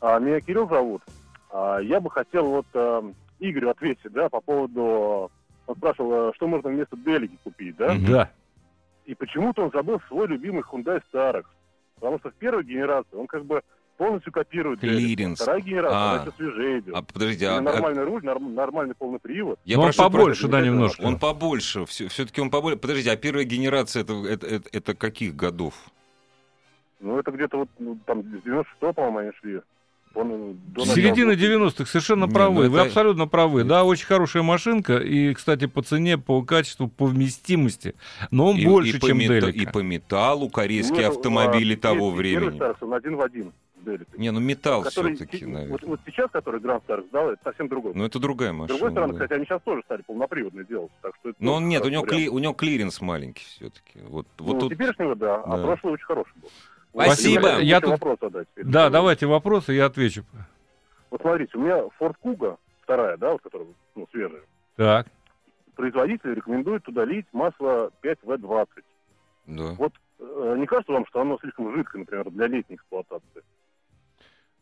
[0.00, 1.02] А, меня Кирилл зовут.
[1.50, 3.02] А, я бы хотел вот а,
[3.40, 5.30] Игорю ответить, да, по поводу...
[5.70, 7.94] Он спрашивал, а, что можно вместо Делики купить, да?
[8.08, 8.30] Да.
[9.06, 11.44] И почему-то он забыл свой любимый Hyundai Starex.
[11.94, 13.62] Потому что в первой генерации он как бы
[13.96, 14.80] полностью копирует.
[14.80, 15.40] Клиренс.
[15.40, 16.10] Вторая генерация, А.
[16.14, 16.94] она еще свежее идет.
[16.96, 19.60] А подождите, а- а- нормальный руль, норм- нормальный полный привод.
[19.64, 21.02] я Но он прошу побольше, прощения, да, немножко.
[21.02, 22.78] Он побольше, все-таки он побольше.
[22.78, 25.74] Подождите, а первая генерация это, это, это- это каких годов?
[26.98, 29.60] Ну, это где-то вот ну, там с 96 по-моему, они шли.
[30.14, 32.64] Он, до Середина начала 90-х, совершенно Не, правы.
[32.64, 33.64] ну Вы это- абсолютно правы.
[33.64, 34.98] Да, очень хорошая машинка.
[34.98, 37.94] И, кстати, по цене, по качеству, по вместимости.
[38.32, 39.58] Но он И- больше, и чем мета- Делика.
[39.70, 42.60] И по металлу корейские Нет, автомобили а, того первый времени.
[42.80, 43.52] Он один в один.
[43.82, 44.18] Delica.
[44.18, 45.70] Не, ну металл который все-таки, наверное.
[45.72, 47.92] вот, вот сейчас, который Grand Starex дал, это совсем другой.
[47.94, 48.68] Ну это другая С машина.
[48.78, 49.18] другой стороны, да.
[49.20, 50.90] кстати, они сейчас тоже стали полноприводные делать.
[51.00, 54.00] Так что это Но он нет, у него, кли- у него клиренс маленький все-таки.
[54.06, 55.62] Вот, вот ну, тут теперешнего, да, а Да.
[55.64, 56.50] прошлый очень хороший был.
[56.92, 57.40] Спасибо.
[57.42, 58.48] Вот, Я я тут- вопрос задать.
[58.56, 60.24] Да, давайте вопросы, я отвечу.
[61.10, 64.42] Вот смотрите, у меня Ford Kuga, вторая, да, вот которая, ну, свежая.
[64.76, 65.06] Так.
[65.74, 68.66] Производитель рекомендует туда лить масло 5W20.
[69.46, 69.72] Да.
[69.78, 73.42] Вот э, не кажется вам, что оно слишком жидкое, например, для летней эксплуатации?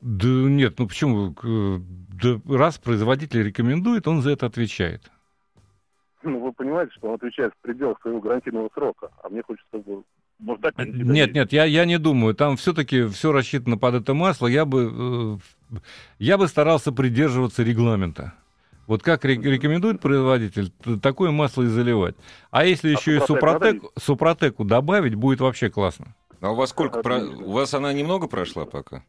[0.00, 1.34] Да нет, ну почему?
[1.42, 5.10] Да раз производитель рекомендует, он за это отвечает.
[6.22, 9.84] Ну, вы понимаете, что он отвечает в пределах своего гарантийного срока, а мне хочется как
[9.84, 10.02] бы...
[10.38, 12.34] Может, так Нет, нет, я, я не думаю.
[12.34, 14.46] Там все-таки все рассчитано под это масло.
[14.46, 15.40] Я бы,
[15.72, 15.76] э,
[16.18, 18.34] я бы старался придерживаться регламента.
[18.86, 20.70] Вот как ре- рекомендует производитель,
[21.02, 22.16] такое масло и заливать.
[22.50, 26.14] А если еще и Супротек супротеку добавить, будет вообще классно.
[26.40, 27.02] А у вас сколько?
[27.02, 27.20] про-.
[27.20, 29.02] У вас она немного прошла пока?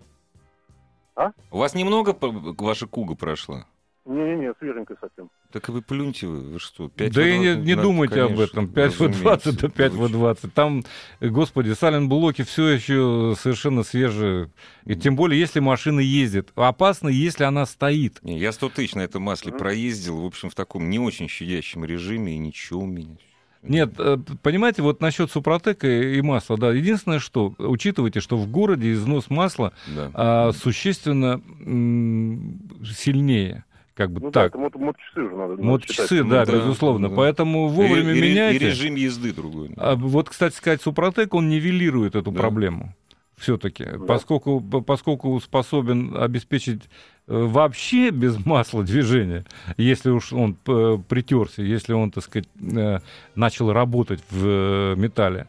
[1.15, 1.31] А?
[1.51, 3.67] У вас немного ваша куга прошла?
[4.05, 5.29] Не-не-не, свеженькая совсем.
[5.51, 6.89] Так и вы плюньте вы, вы что?
[6.89, 8.67] 5 да и не, не надо, думайте об конечно, этом.
[8.69, 9.53] 5 в 20 разумеется.
[9.53, 10.53] до 5 в 20.
[10.53, 10.83] Там,
[11.21, 14.51] господи, сален-блоки все еще совершенно свежие.
[14.85, 16.49] И тем более, если машина ездит.
[16.55, 18.19] Опасно, если она стоит.
[18.23, 19.59] Не, я 100 тысяч на этом масле Мгм.
[19.59, 23.15] проездил, в общем, в таком не очень щадящем режиме, и ничего у меня.
[23.61, 28.93] Нет, э, понимаете, вот насчет супротека и масла, да, единственное, что, учитывайте, что в городе
[28.93, 30.09] износ масла Да.
[30.13, 32.61] а, существенно м,
[32.95, 33.65] сильнее,
[33.99, 34.55] как бы Ну да, так.
[34.55, 35.61] это мото- моточасы уже надо.
[35.61, 37.09] Моточасы, да, Ну да, безусловно.
[37.09, 37.15] да.
[37.17, 38.55] Поэтому вовремя И- и- меняйте.
[38.65, 39.71] И режим езды другой.
[39.75, 42.39] А вот, кстати сказать, Супротек, он нивелирует эту Да.
[42.39, 42.95] проблему
[43.35, 46.83] все-таки, поскольку, по- поскольку способен обеспечить
[47.27, 49.43] э, вообще без масла движение,
[49.77, 52.99] если уж он притерся, если он, так сказать, э,
[53.35, 55.47] начал работать в э, металле,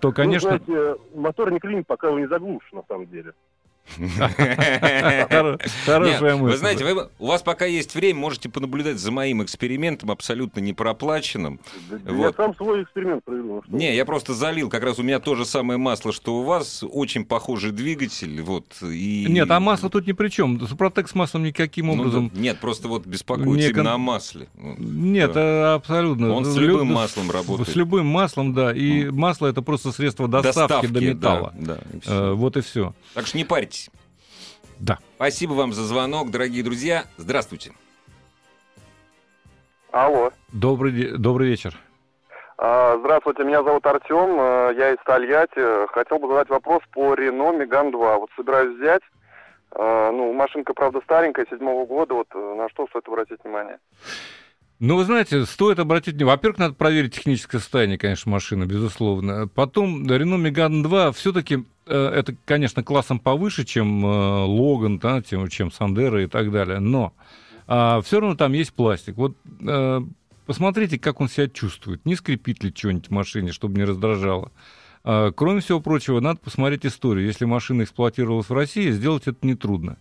[0.00, 0.60] то, конечно...
[0.66, 3.32] Ну, знаете, мотор не клинит, пока его не заглушишь, на самом деле.
[3.98, 6.52] Хоро- Хорошая мысль.
[6.52, 11.60] Вы знаете, у вас пока есть время, можете понаблюдать за моим экспериментом, абсолютно не проплаченным.
[11.90, 12.24] Да- да Вот.
[12.38, 13.62] Я сам свой эксперимент проведу.
[13.68, 16.42] ну Не, я просто залил, как раз у меня то же самое масло, что у
[16.44, 19.26] вас, очень похожий двигатель, вот, и...
[19.28, 20.60] Нет, а масло тут ни при чем.
[20.66, 22.30] Супротек с маслом никаким Ну, образом...
[22.34, 24.48] нет, просто вот беспокоится Не именно о масле.
[24.56, 26.32] Ну, Нет, э, абсолютно.
[26.34, 27.68] Он с Лю- любым маслом работает.
[27.68, 28.72] С любым маслом, да.
[28.72, 31.52] И масло это просто средство доставки, до металла.
[32.06, 32.94] Э, вот и все.
[33.14, 33.73] Так что не парьтесь.
[34.80, 34.98] Да.
[35.16, 37.04] Спасибо вам за звонок, дорогие друзья.
[37.16, 37.72] Здравствуйте.
[39.92, 40.32] Алло.
[40.52, 41.78] Добрый, добрый вечер.
[42.58, 45.86] А, Здравствуйте, меня зовут Артем, э, я из Тольятти.
[45.92, 48.18] Хотел бы задать вопрос по Renault Megane 2.
[48.18, 49.02] Вот собираюсь взять.
[49.76, 52.14] Э, Ну, машинка, правда, старенькая, седьмого года.
[52.14, 53.78] Вот э, на что стоит обратить внимание?
[54.80, 56.36] Ну, вы знаете, стоит обратить внимание.
[56.36, 59.46] Во-первых, надо проверить техническое состояние, конечно, машины, безусловно.
[59.48, 65.70] Потом, Renault Megane 2 все-таки это, конечно, классом повыше, чем э, Логан, да, чем, чем
[65.70, 66.80] Сандера и так далее.
[66.80, 67.12] Но
[67.66, 69.16] все равно там есть пластик.
[69.16, 70.00] Вот э,
[70.44, 72.04] посмотрите, как он себя чувствует.
[72.04, 74.52] Не скрипит ли что-нибудь в машине, чтобы не раздражало.
[75.02, 77.26] А, Кроме всего прочего, надо посмотреть историю.
[77.26, 79.96] Если машина эксплуатировалась в России, сделать это нетрудно.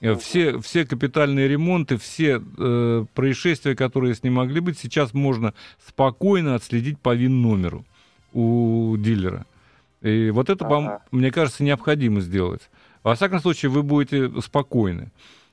[0.00, 5.54] Э, Все, все капитальные ремонты, все э, происшествия, которые с ним могли быть, сейчас можно
[5.86, 7.84] спокойно отследить по ВИН-номеру
[8.32, 9.46] у дилера.
[10.04, 11.02] И вот это, Ага.
[11.10, 12.70] мне кажется, необходимо сделать.
[13.02, 15.10] Во всяком случае, вы будете спокойны.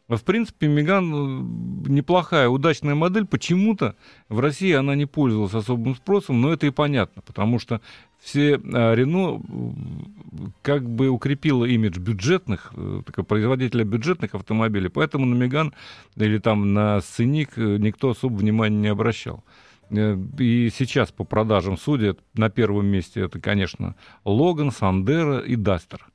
[0.09, 3.25] В принципе, Меган э, неплохая, удачная модель.
[3.25, 3.95] Почему-то
[4.27, 7.79] в России она не пользовалась особым спросом, но это и понятно, потому что
[8.19, 15.33] все а, Рено э, как бы укрепила имидж бюджетных, э, производителя бюджетных автомобилей, поэтому на
[15.33, 15.73] Меган
[16.17, 19.45] или там на Сценик э, никто особо внимания не обращал.
[19.91, 26.10] Э, И сейчас по продажам судят на первом месте это, конечно, Логан, Сандера и Дастер.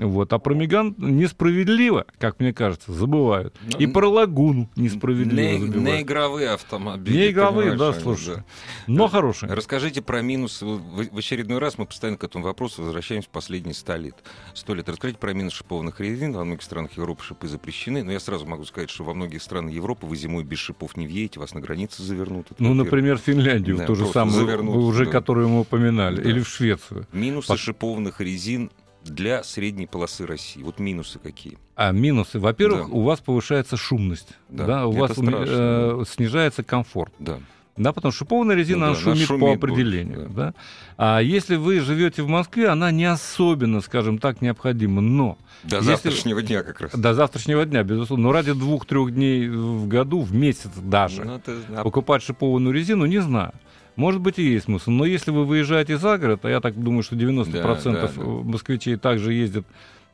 [0.00, 0.32] Вот.
[0.32, 3.54] А про Меган несправедливо, как мне кажется, забывают.
[3.78, 5.84] И Ну, про Лагуну несправедливо Не, забывают.
[5.84, 7.16] не игровые автомобили.
[7.16, 8.36] Не игровые, да, слушай.
[8.36, 8.44] да.
[8.86, 9.52] Но хорошие.
[9.52, 10.64] Расскажите про минусы.
[10.64, 14.16] В, в очередной раз мы постоянно к этому вопросу возвращаемся в последние сто лет.
[14.54, 14.88] Сто лет.
[14.88, 16.32] Расскажите про минус шипованных резин.
[16.32, 18.02] Во многих странах Европы шипы запрещены.
[18.02, 21.06] Но я сразу могу сказать, что во многих странах Европы вы зимой без шипов не
[21.06, 22.46] въедете, вас на границе завернут.
[22.50, 25.10] Это Ну, например, Финляндию, Да, ту же самую, завернут, уже да.
[25.12, 26.28] которую мы упоминали, Да.
[26.30, 27.06] или в Швецию.
[27.12, 28.70] Минусы Пос- шипованных резин
[29.04, 30.62] для средней полосы России.
[30.62, 31.58] Вот минусы какие.
[31.76, 32.94] А минусы, во-первых, Да.
[32.94, 37.12] у вас повышается шумность, Да, да, у это вас страшно, э, снижается комфорт.
[37.18, 37.38] Да.
[37.76, 40.28] Да, потому что шипованная резина, Ну да, шумит, шумит по определению.
[40.28, 40.46] да.
[40.46, 40.54] да.
[40.98, 45.00] А если вы живете в Москве, она не особенно, скажем так, необходима.
[45.00, 46.92] Но До Если- завтрашнего дня как раз.
[46.92, 51.40] до завтрашнего дня, безусловно, но ради двух-трех дней в году, в месяц даже, Ну,
[51.76, 53.52] а покупать шипованную резину, не знаю.
[53.96, 54.90] Может быть, и есть смысл.
[54.90, 58.22] Но если вы выезжаете за город, а я так думаю, что 90% Да, да, да.
[58.22, 59.66] москвичей также ездят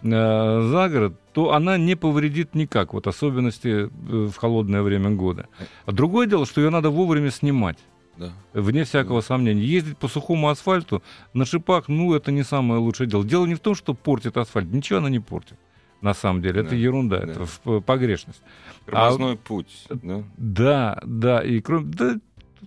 [0.02, 3.88] э, за город, то она не повредит никак, вот особенности э,
[4.28, 5.46] в холодное время года.
[5.84, 7.78] А другое дело, что ее надо вовремя снимать.
[8.16, 8.32] да.
[8.54, 9.62] Вне всякого сомнения.
[9.62, 11.02] Ездить по сухому асфальту
[11.34, 13.24] на шипах, ну, это не самое лучшее дело.
[13.24, 14.72] Дело не в том, что портит асфальт.
[14.72, 15.58] Ничего она не портит.
[16.02, 16.60] на самом деле.
[16.60, 17.32] Это Да, ерунда, да.
[17.32, 18.42] это в- погрешность.
[18.84, 19.86] Тормозной путь.
[19.90, 20.22] Да?
[20.36, 21.86] Да, да, и кроме...
[21.86, 22.14] Да,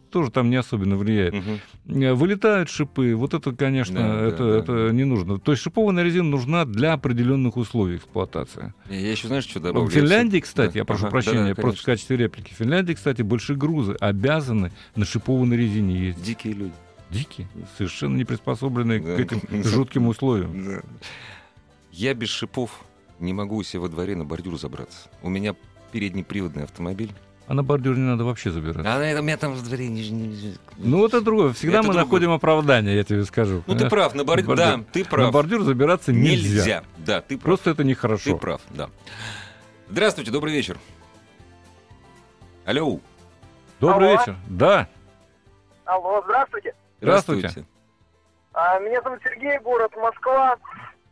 [0.10, 1.34] тоже там не особенно влияет.
[1.88, 4.94] Э, Вылетают шипы, вот это, конечно, Да, да, это, да, это да.
[4.94, 5.40] не нужно.
[5.40, 8.74] То есть шипованная резина нужна для определенных условий эксплуатации.
[8.90, 9.90] Я еще, знаешь, что В добавлю?
[9.90, 12.54] Финляндии, кстати, Да, я прошу ага, прощения, да-да, просто в качестве реплики.
[12.54, 16.24] В Финляндии, кстати, большие грузы обязаны на шипованной резине ездить.
[16.24, 16.74] Дикие люди.
[17.10, 19.16] Дикие, совершенно не приспособленные Да.
[19.16, 20.64] к этим жутким условиям.
[20.66, 20.82] Да.
[21.92, 22.84] Я без шипов
[23.20, 25.10] не могу у себя во дворе на бордюр забраться.
[25.24, 25.56] У меня
[25.92, 27.12] переднеприводный автомобиль.
[27.50, 28.82] А на бордюр не надо вообще забираться.
[28.82, 30.56] А на этом у меня там во дворе не...
[30.78, 31.52] Ну, вот это другое.
[31.54, 32.04] Всегда Это мы другое.
[32.06, 33.64] находим оправдание, я тебе скажу.
[33.66, 33.90] Ну, ты понимаешь?
[33.92, 34.48] прав, на бордюр...
[34.56, 34.78] бордюр.
[34.78, 35.32] Да, ты На прав.
[35.34, 36.58] бордюр забираться нельзя.
[36.60, 36.84] Нельзя.
[36.98, 37.44] Да, ты прав.
[37.46, 38.38] Просто это Ты нехорошо.
[38.38, 38.90] прав, да.
[39.90, 40.78] Здравствуйте, добрый вечер.
[42.66, 43.00] Алло.
[43.80, 44.20] Добрый Алло.
[44.20, 44.36] вечер.
[44.48, 44.88] Да.
[45.86, 46.76] Алло, здравствуйте.
[47.02, 47.66] Здравствуйте.
[48.54, 50.56] А, меня зовут Сергей, город Москва.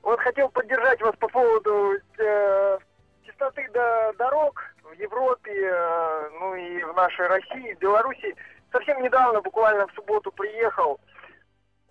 [0.04, 2.78] Вот хотел поддержать вас по поводу э,
[3.26, 8.36] чистоты до- дорог в Европе, э, ну и в нашей России, в Беларуси.
[8.72, 11.00] Совсем недавно, буквально в субботу приехал,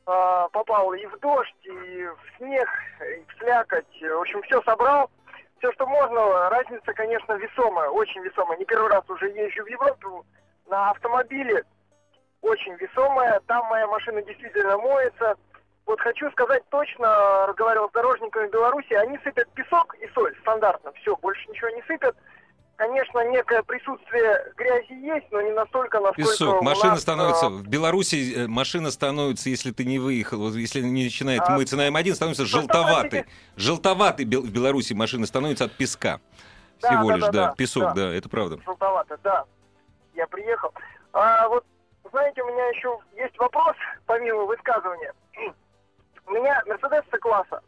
[0.05, 2.69] а, попал и в дождь, и в снег,
[3.01, 4.03] и в слякоть.
[4.03, 5.11] В общем, все собрал.
[5.59, 6.51] Все, что можно.
[6.51, 8.59] Разница, конечно, весомая, очень весомая.
[8.59, 10.25] Не первый раз уже езжу в Европу
[10.69, 11.65] на автомобиле.
[12.43, 13.41] Очень весомая.
[13.47, 15.37] Там моя машина действительно моется.
[15.87, 20.93] Вот хочу сказать точно, разговаривал с дорожниками Беларуси, они сыпят песок и соль стандартно.
[20.93, 22.17] Все, больше ничего не сыпят.
[22.77, 26.61] Конечно, некое присутствие грязи есть, но не настолько, насколько Песок.
[26.63, 27.47] Машина нас, становится...
[27.47, 31.77] э, В Беларуси э, машина становится, если ты не выехал, если не начинает А, мыться
[31.77, 33.11] на М1, становится ну, желтоватой.
[33.11, 33.27] давайте.
[33.57, 36.21] Желтоватый бел- в Беларуси машина становится от песка.
[36.83, 37.47] Да, Всего да, лишь, да, да.
[37.49, 37.95] да, Песок, да.
[37.95, 38.59] да, это правда.
[38.63, 39.45] желтовато, да.
[40.15, 40.73] Я приехал.
[41.15, 41.65] А вот,
[42.13, 45.15] знаете, у меня еще есть вопрос, помимо высказывания.
[46.27, 47.61] У меня Мерседес С-класса,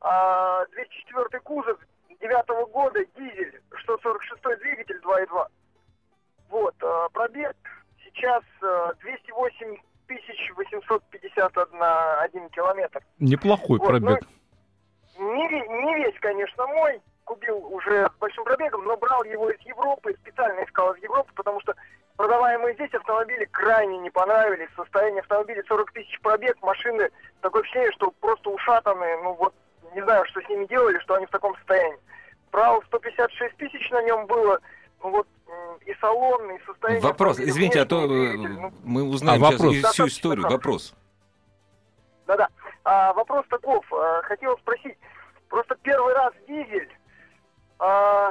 [0.00, 1.78] а, 204 кузов,
[2.22, 5.46] 9 года, дизель, 146 двигатель 2.2.
[6.50, 7.56] Вот, а, пробег
[8.04, 13.00] сейчас а, 208 тысяч 851 километр.
[13.18, 14.20] Неплохой Вот, пробег.
[15.18, 15.48] ну, не,
[15.84, 17.00] не весь, конечно, мой.
[17.24, 21.60] Купил уже с большим пробегом, но брал его из Европы, специально искал из Европы, потому
[21.60, 21.74] что
[22.16, 24.68] продаваемые здесь автомобили крайне не понравились.
[24.76, 29.54] Состояние автомобиля 40 тысяч пробег, машины такое впечатление, что просто ушатанные, ну вот,
[29.94, 31.98] не знаю, что с ними делали, что они в таком состоянии.
[32.50, 34.58] Брал 156 тысяч на нем было,
[35.02, 35.26] ну вот,
[35.86, 37.02] и салон, и состояние...
[37.02, 39.76] Вопрос, автомобиля, извините, а то э, двигатель, ну, мы узнаем А, сейчас вопрос.
[39.76, 40.48] и всю историю.
[40.48, 40.94] Вопрос.
[42.26, 42.48] Да-да.
[42.84, 43.84] А, вопрос таков.
[43.92, 44.96] А, хотел спросить.
[45.48, 46.90] Просто первый раз дизель.
[47.78, 48.30] а,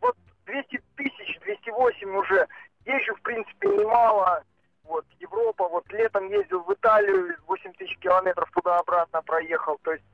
[0.00, 0.16] вот
[0.46, 2.46] 200 тысяч, 208 уже.
[2.84, 4.42] Езжу, в принципе, немало.
[4.86, 5.68] Вот, Европа.
[5.68, 9.78] Вот летом ездил в Италию, 8 тысяч километров туда-обратно проехал.
[9.82, 10.04] То есть,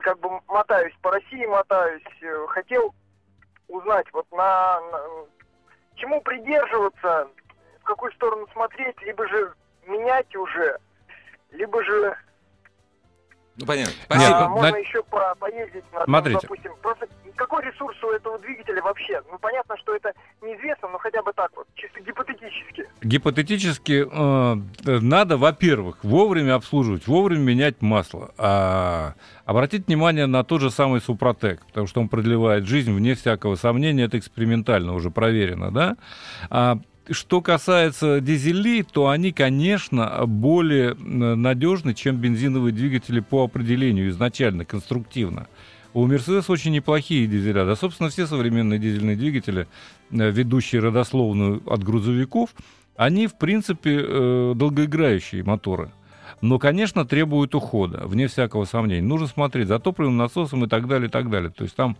[0.00, 2.02] как бы мотаюсь по России, мотаюсь.
[2.22, 2.94] Э, Хотел
[3.68, 5.26] узнать, вот на, на-
[5.96, 7.28] чему придерживаться,
[7.80, 9.52] в какую сторону смотреть, либо же
[9.86, 10.78] менять уже,
[11.50, 12.16] либо же
[13.56, 13.92] Ну, понятно.
[14.08, 14.48] а, Спасибо.
[14.48, 16.38] можно на- еще по- поездить на, Смотрите.
[16.42, 19.20] допустим, просто какой ресурс у этого двигателя вообще?
[19.30, 20.12] Ну, понятно, что это
[20.42, 22.88] неизвестно, но хотя бы так вот, чисто гипотетически.
[23.02, 28.32] Гипотетически э, надо, во-первых, вовремя обслуживать, вовремя менять масло.
[28.38, 29.14] А
[29.44, 34.04] обратить внимание на тот же самый Супротек, потому что он продлевает жизнь, вне всякого сомнения,
[34.04, 35.96] это экспериментально уже проверено, да?
[36.50, 36.78] А
[37.10, 45.46] что касается дизелей, то они, конечно, более надежны, чем бензиновые двигатели по определению изначально, конструктивно.
[45.92, 47.64] У Мерседес очень неплохие дизеля.
[47.64, 49.68] Да, собственно, все современные дизельные двигатели,
[50.10, 52.50] э, ведущие родословную от грузовиков,
[52.96, 55.92] они, в принципе, э, долгоиграющие моторы.
[56.40, 59.06] Но, конечно, требуют ухода, вне всякого сомнения.
[59.06, 61.50] Нужно смотреть за топливным насосом и так далее, и так далее.
[61.50, 61.96] То есть там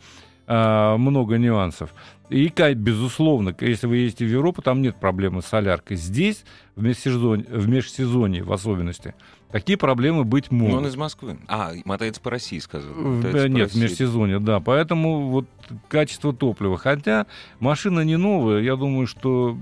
[0.47, 1.95] а, много нюансов.
[2.31, 5.97] И, безусловно, если вы ездите в Европу, там нет проблемы с соляркой.
[5.97, 9.15] Здесь, в межсезонье, в межсезонье в особенности,
[9.55, 10.77] такие проблемы быть Ну, могут.
[10.79, 11.39] он из Москвы.
[11.47, 12.91] А, мотается по России, сказал.
[12.93, 14.59] В- Мотается Нет, в межсезонье, да.
[14.59, 15.47] Поэтому вот
[15.87, 16.77] качество топлива.
[16.77, 17.27] Хотя
[17.61, 19.57] машина не новая, я думаю, что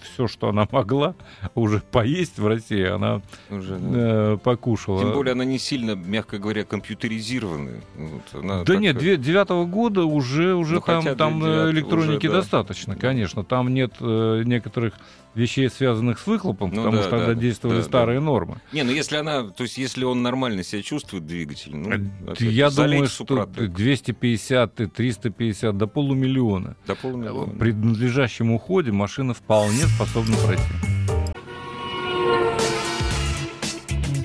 [0.00, 1.14] все, что она могла
[1.54, 3.88] уже поесть в России, она Уже, да.
[4.32, 4.98] э, покушала.
[5.00, 7.82] Тем более она не сильно, мягко говоря, компьютеризированная.
[7.98, 12.26] Вот, она Да так, нет, э, девятого года уже, уже Ну, там, там э, электроники
[12.26, 12.40] уже, да.
[12.40, 13.44] достаточно, конечно.
[13.44, 14.94] Там нет э, некоторых
[15.34, 18.60] вещей, связанных с выхлопом, Ну потому да, что тогда да, действовали да, старые нормы.
[18.72, 22.70] Не, ну если она, то есть если он нормально себя чувствует, двигатель, ну, Э, Я
[22.70, 23.72] думаю, что Супротек.
[23.72, 27.52] 250 и 350 до полумиллиона До полмиллиона.
[27.58, 30.62] при надлежащем уходе машина вполне способна пройти.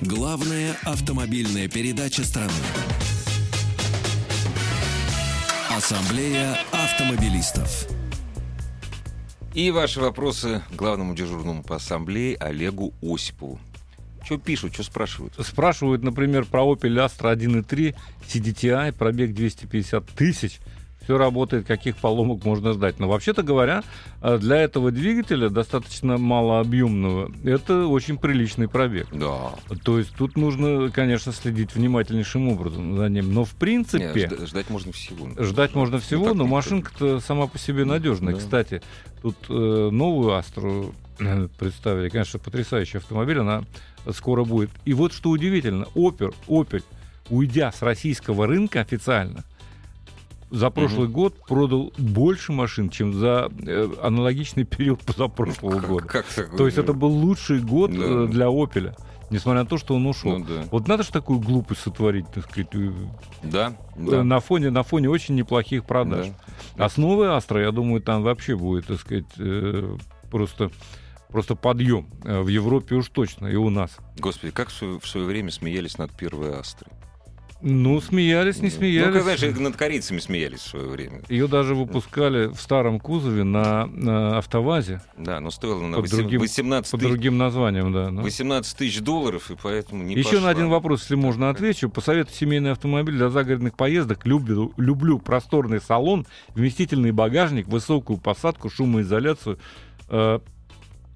[0.01, 2.51] Главная автомобильная передача страны.
[5.69, 7.87] Ассамблея автомобилистов.
[9.53, 13.59] И ваши вопросы главному дежурному по ассамблее Олегу Осипову.
[14.23, 15.33] Что пишут, что спрашивают?
[15.39, 17.95] Спрашивают, например, про Opel Astra 1.3
[18.27, 20.59] CDTI, пробег 250 тысяч.
[21.09, 22.99] Все работает, каких поломок можно ждать.
[22.99, 23.81] Но вообще-то говоря,
[24.21, 29.07] э, для этого двигателя достаточно малообъемного, это очень приличный пробег.
[29.11, 29.55] Да.
[29.83, 33.33] То есть тут нужно, конечно, следить внимательнейшим образом за ним.
[33.33, 34.05] Но в принципе...
[34.29, 35.43] Нет, жд- ждать можно всего.
[35.43, 38.35] Ждать можно всего, так но машинка-то сама по себе надежная.
[38.35, 38.39] Да.
[38.39, 38.83] Кстати,
[39.23, 42.09] тут э, новую Астру э, представили.
[42.09, 43.63] Конечно, потрясающий автомобиль, она
[44.13, 44.69] скоро будет.
[44.85, 46.83] И вот что удивительно, Opel, Opel
[47.31, 49.43] уйдя с российского рынка официально,
[50.51, 56.05] за прошлый год продал больше машин, чем за э, аналогичный период позапрошлого года.
[56.07, 56.57] Как такое?
[56.57, 57.97] То есть это был лучший год Да.
[58.03, 58.95] э, для Opel.
[59.31, 60.39] Несмотря на то, что он ушел.
[60.39, 60.63] Ну да.
[60.71, 62.91] Вот надо же такую глупость сотворить, так сказать, э,
[63.43, 64.23] Да, да.
[64.23, 66.27] на, фоне, на фоне очень неплохих продаж.
[66.75, 66.85] Да.
[66.85, 69.25] А с новой Астра, я думаю, там вообще будет, так сказать,
[70.31, 70.71] просто,
[71.29, 72.07] просто подъем.
[72.23, 73.97] В Европе уж точно, и у нас.
[74.17, 76.91] Господи, как в свое время смеялись над первой Астрой.
[77.61, 79.13] Ну, смеялись, не Ну, смеялись.
[79.13, 81.21] как, знаешь, над корейцами смеялись в свое время.
[81.27, 86.17] Ее даже выпускали в старом кузове на, на автовазе Да, но стоило на Под 8
[86.17, 88.11] другим- 18 под другим названием, да.
[88.11, 88.21] ну.
[88.21, 90.49] 18 тысяч долларов, и поэтому не Еще на пошла.
[90.51, 91.89] один вопрос, если можно, отвечу.
[91.89, 94.25] Посоветую семейный автомобиль для загородных поездок.
[94.25, 99.59] Люблю, люблю просторный салон, вместительный багажник, высокую посадку, шумоизоляцию.
[100.09, 100.39] Э,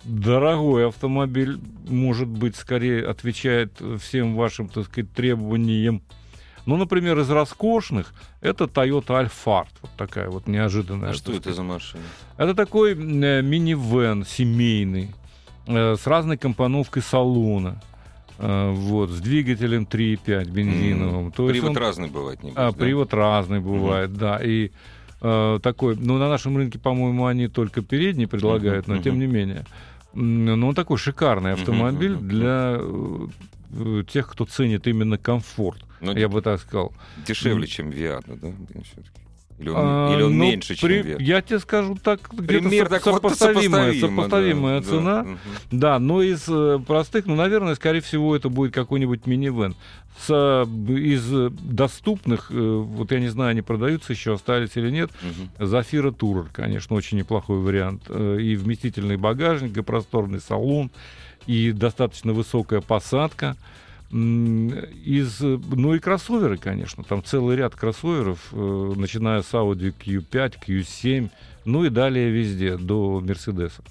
[0.06, 6.02] Дорогой автомобиль, может быть, скорее отвечает всем вашим, так сказать, требованиям.
[6.66, 9.68] Ну, например, из роскошных это Toyota Alphard.
[9.82, 11.10] Вот такая вот неожиданная.
[11.10, 12.04] А что это за машина?
[12.38, 15.10] Это такой э, минивэн семейный,
[15.68, 17.82] э, с разной компоновкой салона.
[18.40, 21.32] э, вот, с двигателем 3.5 бензиновым.
[21.32, 22.78] То есть Привод он- разный бывает, небось, а, да?
[22.78, 24.40] привод разный бывает, да.
[24.44, 24.72] И
[25.22, 29.28] э, такой, ну, на нашем рынке, по-моему, они только передний предлагают, Мгм, но тем не
[29.28, 29.66] менее.
[30.14, 32.80] Ну, он такой шикарный автомобиль мгм, для
[34.10, 35.80] тех, кто ценит именно комфорт.
[36.02, 36.92] Но Я бы так сказал.
[37.26, 38.52] дешевле, чем Виата, да?
[39.60, 41.24] Или он, А, или он ну, меньше, при- чем Виата?
[41.24, 45.16] Я тебе скажу так, где-то Пример соп- так вот сопоставимая, сопоставимая да, цена.
[45.16, 45.40] да, мгм.
[45.72, 49.76] Да, но из э, простых, ну, наверное, скорее всего, это будет какой-нибудь минивэн.
[50.20, 54.90] С, э, из э, доступных, э, вот я не знаю, они продаются еще, остались или
[54.90, 55.68] нет, Мгм.
[55.68, 58.04] Зафира Турер, конечно, очень неплохой вариант.
[58.10, 60.90] Э, И вместительный багажник, и просторный салон,
[61.48, 63.56] и достаточно высокая посадка.
[64.12, 67.04] Из, ну и кроссоверы, конечно.
[67.04, 71.30] Там целый ряд кроссоверов, э, начиная с Audi Q5, Q7,
[71.66, 73.82] ну и далее везде, до Мерседеса.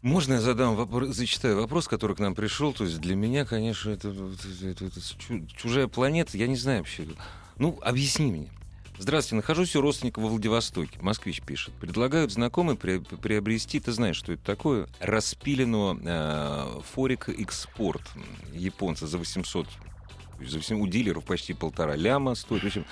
[0.00, 2.72] Можно я задам вопрос, зачитаю вопрос, который к нам пришел?
[2.72, 6.78] То есть для меня, конечно, это, это- это- это чу- чужая планета, я не знаю
[6.78, 7.04] вообще.
[7.58, 8.48] Ну, объясни мне.
[8.96, 10.98] Здравствуйте, нахожусь у родственника во Владивостоке.
[11.00, 11.74] Москвич пишет.
[11.80, 18.02] Предлагают знакомые при- приобрести, ты знаешь, что это такое, распиленного э, Форика Экспорт
[18.52, 19.66] японца за 800.
[19.66, 19.72] То
[20.40, 22.62] есть за 8 у дилеров почти полтора ляма стоит.
[22.62, 22.84] В общем,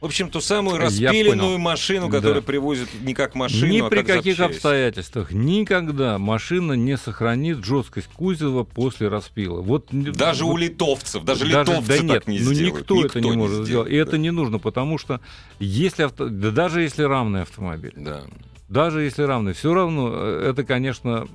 [0.00, 2.16] в общем, ту самую распиленную машину, Да.
[2.18, 4.56] которую привозят не как машину, Ни а при как каких запчасть.
[4.56, 9.60] обстоятельствах никогда машина не сохранит жесткость кузова после распила.
[9.60, 12.80] Вот Даже вот у литовцев, даже, Даже- литовцы да так нет, не ну сделают.
[12.80, 13.88] никто, это не может сделать.
[13.88, 15.20] И сделает, это не нужно, потому что
[15.58, 18.22] если авто- да даже если равный автомобиль, Да.
[18.70, 21.26] даже если равный, все равно э, это, конечно,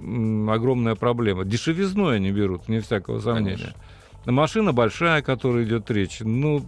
[0.52, 1.46] огромная проблема.
[1.46, 3.76] Дешевизной они берут, не всякого сомнения.
[4.26, 6.66] Машина большая, о которой идет речь, ну,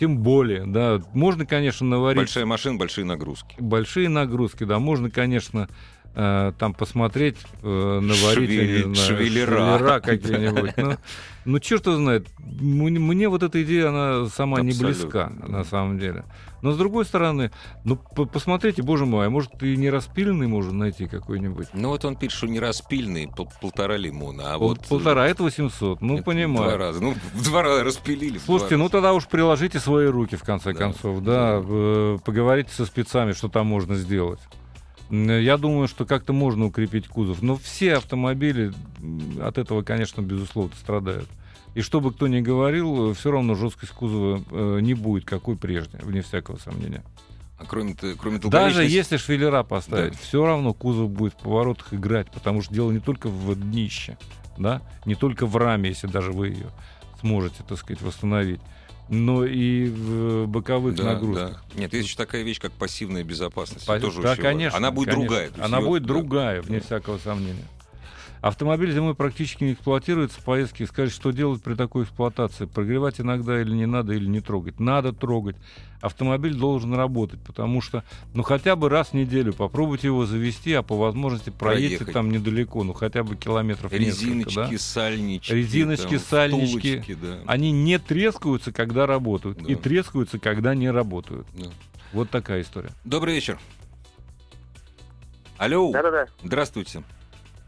[0.00, 1.02] тем более, да.
[1.12, 3.54] Можно, конечно, наварить Большая машина, большие нагрузки.
[3.58, 5.68] большие нагрузки, да, можно, конечно,
[6.14, 9.78] э, там посмотреть, э, наварить, я не знаю, швеллера.
[9.78, 10.76] швеллера какие-нибудь.
[10.76, 10.96] Ну,
[11.46, 12.26] ну, черт его знает.
[12.38, 15.46] Мне, вот эта идея, она сама не Абсолютно, близка, да.
[15.48, 16.24] на самом деле.
[16.62, 17.50] Но, с другой стороны,
[17.84, 21.68] ну, по- посмотрите, боже мой, а может, и не распиленный можно найти какой-нибудь?
[21.72, 24.86] Ну вот он пишет, что не распильный, пол- полтора лимона, а Пол- вот...
[24.86, 26.68] Полтора, это 800, ну, это понимаю.
[26.68, 27.02] Два раза.
[27.02, 28.36] Ну, в два раза распилили.
[28.36, 28.92] Слушайте, ну раза.
[28.92, 30.78] тогда уж приложите свои руки, в конце Да.
[30.78, 34.40] концов, да, э, поговорите со спецами, что там можно сделать.
[35.10, 38.72] М, Я думаю, что как-то можно укрепить кузов, но все автомобили
[39.42, 41.28] от этого, конечно, безусловно, страдают.
[41.74, 45.98] И что бы кто ни говорил, все равно жесткость кузова э, не будет какой прежде,
[46.02, 47.02] вне всякого сомнения.
[47.58, 50.18] А кроме, кроме Даже если швеллера поставить, Да.
[50.22, 54.16] все равно кузов будет в поворотах играть, потому что дело не только в днище,
[54.58, 56.66] да, не только в раме, если даже вы ее
[57.20, 58.60] сможете, так сказать, восстановить,
[59.10, 61.62] но и в боковых Да, нагрузках.
[61.74, 61.80] да.
[61.80, 63.86] Нет, есть еще такая вещь, как пассивная безопасность.
[63.86, 64.72] По- Тоже да, очень конечно.
[64.74, 64.86] важно.
[64.88, 65.28] Она будет конечно.
[65.28, 65.50] другая.
[65.60, 66.08] Она её- будет да.
[66.08, 66.84] другая, вне Да.
[66.86, 67.64] всякого сомнения.
[68.40, 72.64] Автомобиль зимой практически не эксплуатируется, поездки сказать, что делать при такой эксплуатации.
[72.64, 74.80] Прогревать иногда или не надо, или не трогать.
[74.80, 75.56] Надо трогать.
[76.00, 80.82] Автомобиль должен работать, потому что, ну, хотя бы раз в неделю попробуйте его завести, а
[80.82, 82.14] по возможности проедьте Проехать.
[82.14, 84.78] там недалеко, ну, хотя бы километров Резиночки, несколько, да?
[84.78, 85.52] сальнички.
[85.52, 86.78] Резиночки, там, сальнички.
[87.00, 87.38] втулочки, да.
[87.46, 89.80] Они не трескаются, когда работают, и Да.
[89.82, 91.46] трескаются, когда не работают.
[91.52, 91.66] Да.
[92.14, 92.90] Вот такая история.
[93.04, 93.58] Добрый вечер.
[95.58, 95.92] Алло.
[95.92, 96.26] Да-да-да.
[96.42, 97.02] Здравствуйте.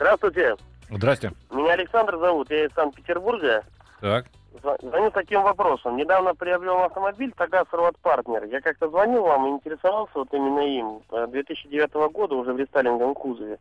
[0.02, 0.56] Здравствуйте.
[0.90, 1.30] Здрасте.
[1.52, 3.62] Меня Александр зовут, я из Санкт-Петербурга.
[4.00, 4.26] Так.
[4.60, 5.96] Зв- Звоню с таким вопросом.
[5.96, 8.42] Недавно приобрел автомобиль Тагаз Рот Партнер.
[8.46, 11.02] Я как-то звонил вам и интересовался вот именно им.
[11.12, 13.58] Э, 2009 года уже в рестайлинговом кузове.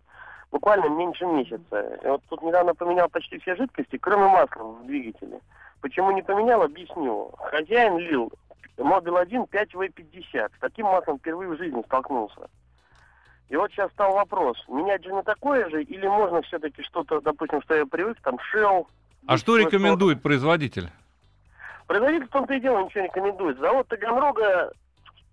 [0.51, 1.99] Буквально меньше месяца.
[2.03, 5.41] И вот тут недавно поменял почти все жидкости, кроме масла в двигателе.
[5.81, 7.31] Почему не поменял, объясню.
[7.37, 8.31] Хозяин лил
[8.79, 10.49] Мобил 1 5В50.
[10.57, 12.49] С таким маслом впервые в жизни столкнулся.
[13.51, 17.61] И вот сейчас стал вопрос, менять же не такое же, или можно все-таки что-то, допустим,
[17.63, 18.87] что я привык, там, Shell,
[19.27, 20.89] А что 10 рекомендует производитель?
[21.85, 23.59] Производитель в том-то и дело ничего не рекомендует.
[23.59, 24.71] Завод Таганрога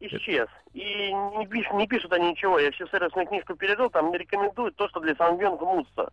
[0.00, 0.48] исчез.
[0.72, 2.58] И не пишут, не пишут они ничего.
[2.58, 6.12] Я все сервисную книжку перевел, там не рекомендуют то, что для Сангбенг Муста.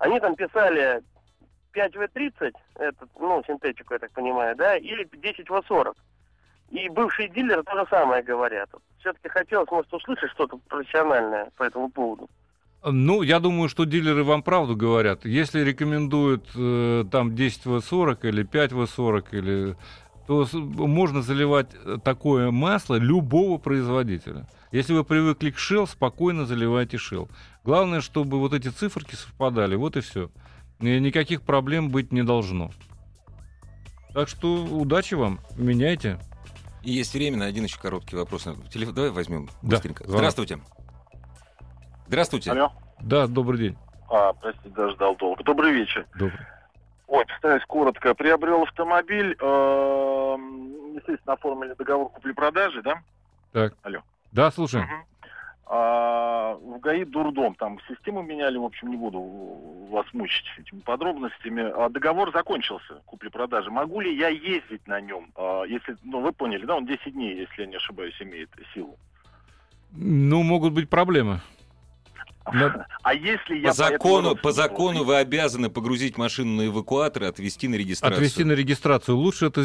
[0.00, 1.04] Они там писали
[1.72, 5.94] 5В30, этот, ну, синтетику, я так понимаю, да, или 10В40.
[6.70, 8.68] И бывшие дилеры то же самое говорят.
[9.00, 12.28] Все-таки хотелось, может, услышать что-то профессиональное по этому поводу.
[12.84, 15.24] Ну, я думаю, что дилеры вам правду говорят.
[15.24, 19.76] Если рекомендуют э, там 10В40 или 5В40, или,
[20.26, 24.46] то можно заливать э, такое масло любого производителя.
[24.70, 27.28] Если вы привыкли к Shell, спокойно заливайте Shell.
[27.64, 30.30] Главное, чтобы вот эти циферки совпадали, вот и все.
[30.78, 32.70] Никаких проблем быть не должно.
[34.14, 36.18] Так что удачи вам, меняйте.
[36.82, 38.44] И есть время на один еще короткий вопрос.
[38.70, 40.04] Телефон, давай возьмем Да, быстренько.
[40.04, 40.18] звонок.
[40.18, 40.58] Здравствуйте.
[42.06, 42.52] Здравствуйте.
[42.52, 42.72] Алло.
[43.00, 43.78] Да, добрый день.
[44.10, 45.42] А, простите, даже ждал долго.
[45.44, 46.06] Добрый вечер.
[46.18, 46.40] Добрый.
[47.08, 48.14] Ой, постараюсь коротко.
[48.14, 53.02] Приобрел автомобиль, эм, естественно, оформили договор купли-продажи, да?
[53.52, 53.74] Так.
[53.82, 54.00] Алло.
[54.32, 54.82] Да, слушай.
[54.82, 55.04] Мгм.
[55.70, 59.20] А, в ГАИ дурдом, там систему меняли, в общем, не буду
[59.90, 61.62] вас мучить этими подробностями.
[61.62, 63.70] А договор закончился, купли-продажи.
[63.70, 65.30] Могу ли я ездить на нем?
[65.36, 68.96] А, если, ну, вы поняли, да, он 10 дней, если я не ошибаюсь, имеет силу.
[69.92, 71.40] Ну, могут быть проблемы.
[72.52, 72.86] Да.
[73.02, 77.68] А если я По закону, по закону вы обязаны погрузить машину на эвакуатор и отвезти
[77.68, 78.16] на регистрацию.
[78.16, 79.16] Отвести на регистрацию.
[79.16, 79.60] Лучше это.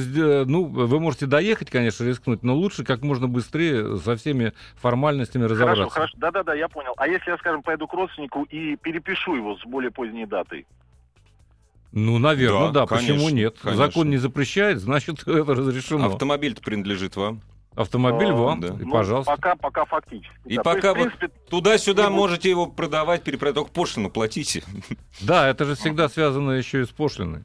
[0.45, 5.65] Ну, вы можете доехать, конечно, рискнуть, но лучше как можно быстрее со всеми формальностями Хорошо,
[5.65, 5.93] разобраться.
[5.95, 6.13] хорошо.
[6.17, 6.93] Да-да-да, я понял.
[6.97, 10.65] А если я, скажем, пойду к родственнику и перепишу его с более поздней датой?
[11.91, 12.85] Ну, наверное, Да, да.
[12.87, 13.55] конечно, почему нет?
[13.61, 13.85] конечно.
[13.85, 16.07] Закон не запрещает, значит, это разрешено.
[16.07, 17.41] Автомобиль-то принадлежит вам.
[17.75, 18.67] Автомобиль А, вам, да.
[18.67, 19.31] и Ну, пожалуйста.
[19.35, 20.31] Пока, пока фактически.
[20.45, 22.15] И Да, пока есть, вот принципе, Туда-сюда буду.
[22.15, 24.63] можете его продавать, перепродавать, только пошлину платите.
[25.21, 27.43] Да, это же всегда связано еще и с пошлиной.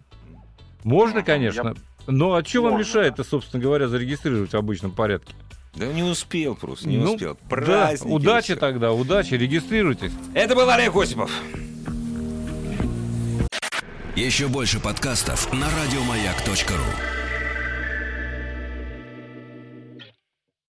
[0.84, 1.74] Можно, Ага, конечно.
[2.06, 5.34] Но а что вам Можно, мешает, собственно говоря, зарегистрировать в обычном порядке?
[5.74, 7.34] Да не успел просто, не Ну, успел.
[7.34, 8.56] Да, Праздники удачи все.
[8.56, 10.12] тогда, удачи, регистрируйтесь.
[10.34, 11.30] Это был Олег Осипов.
[14.16, 17.27] Еще больше подкастов на радиомаяк.ру.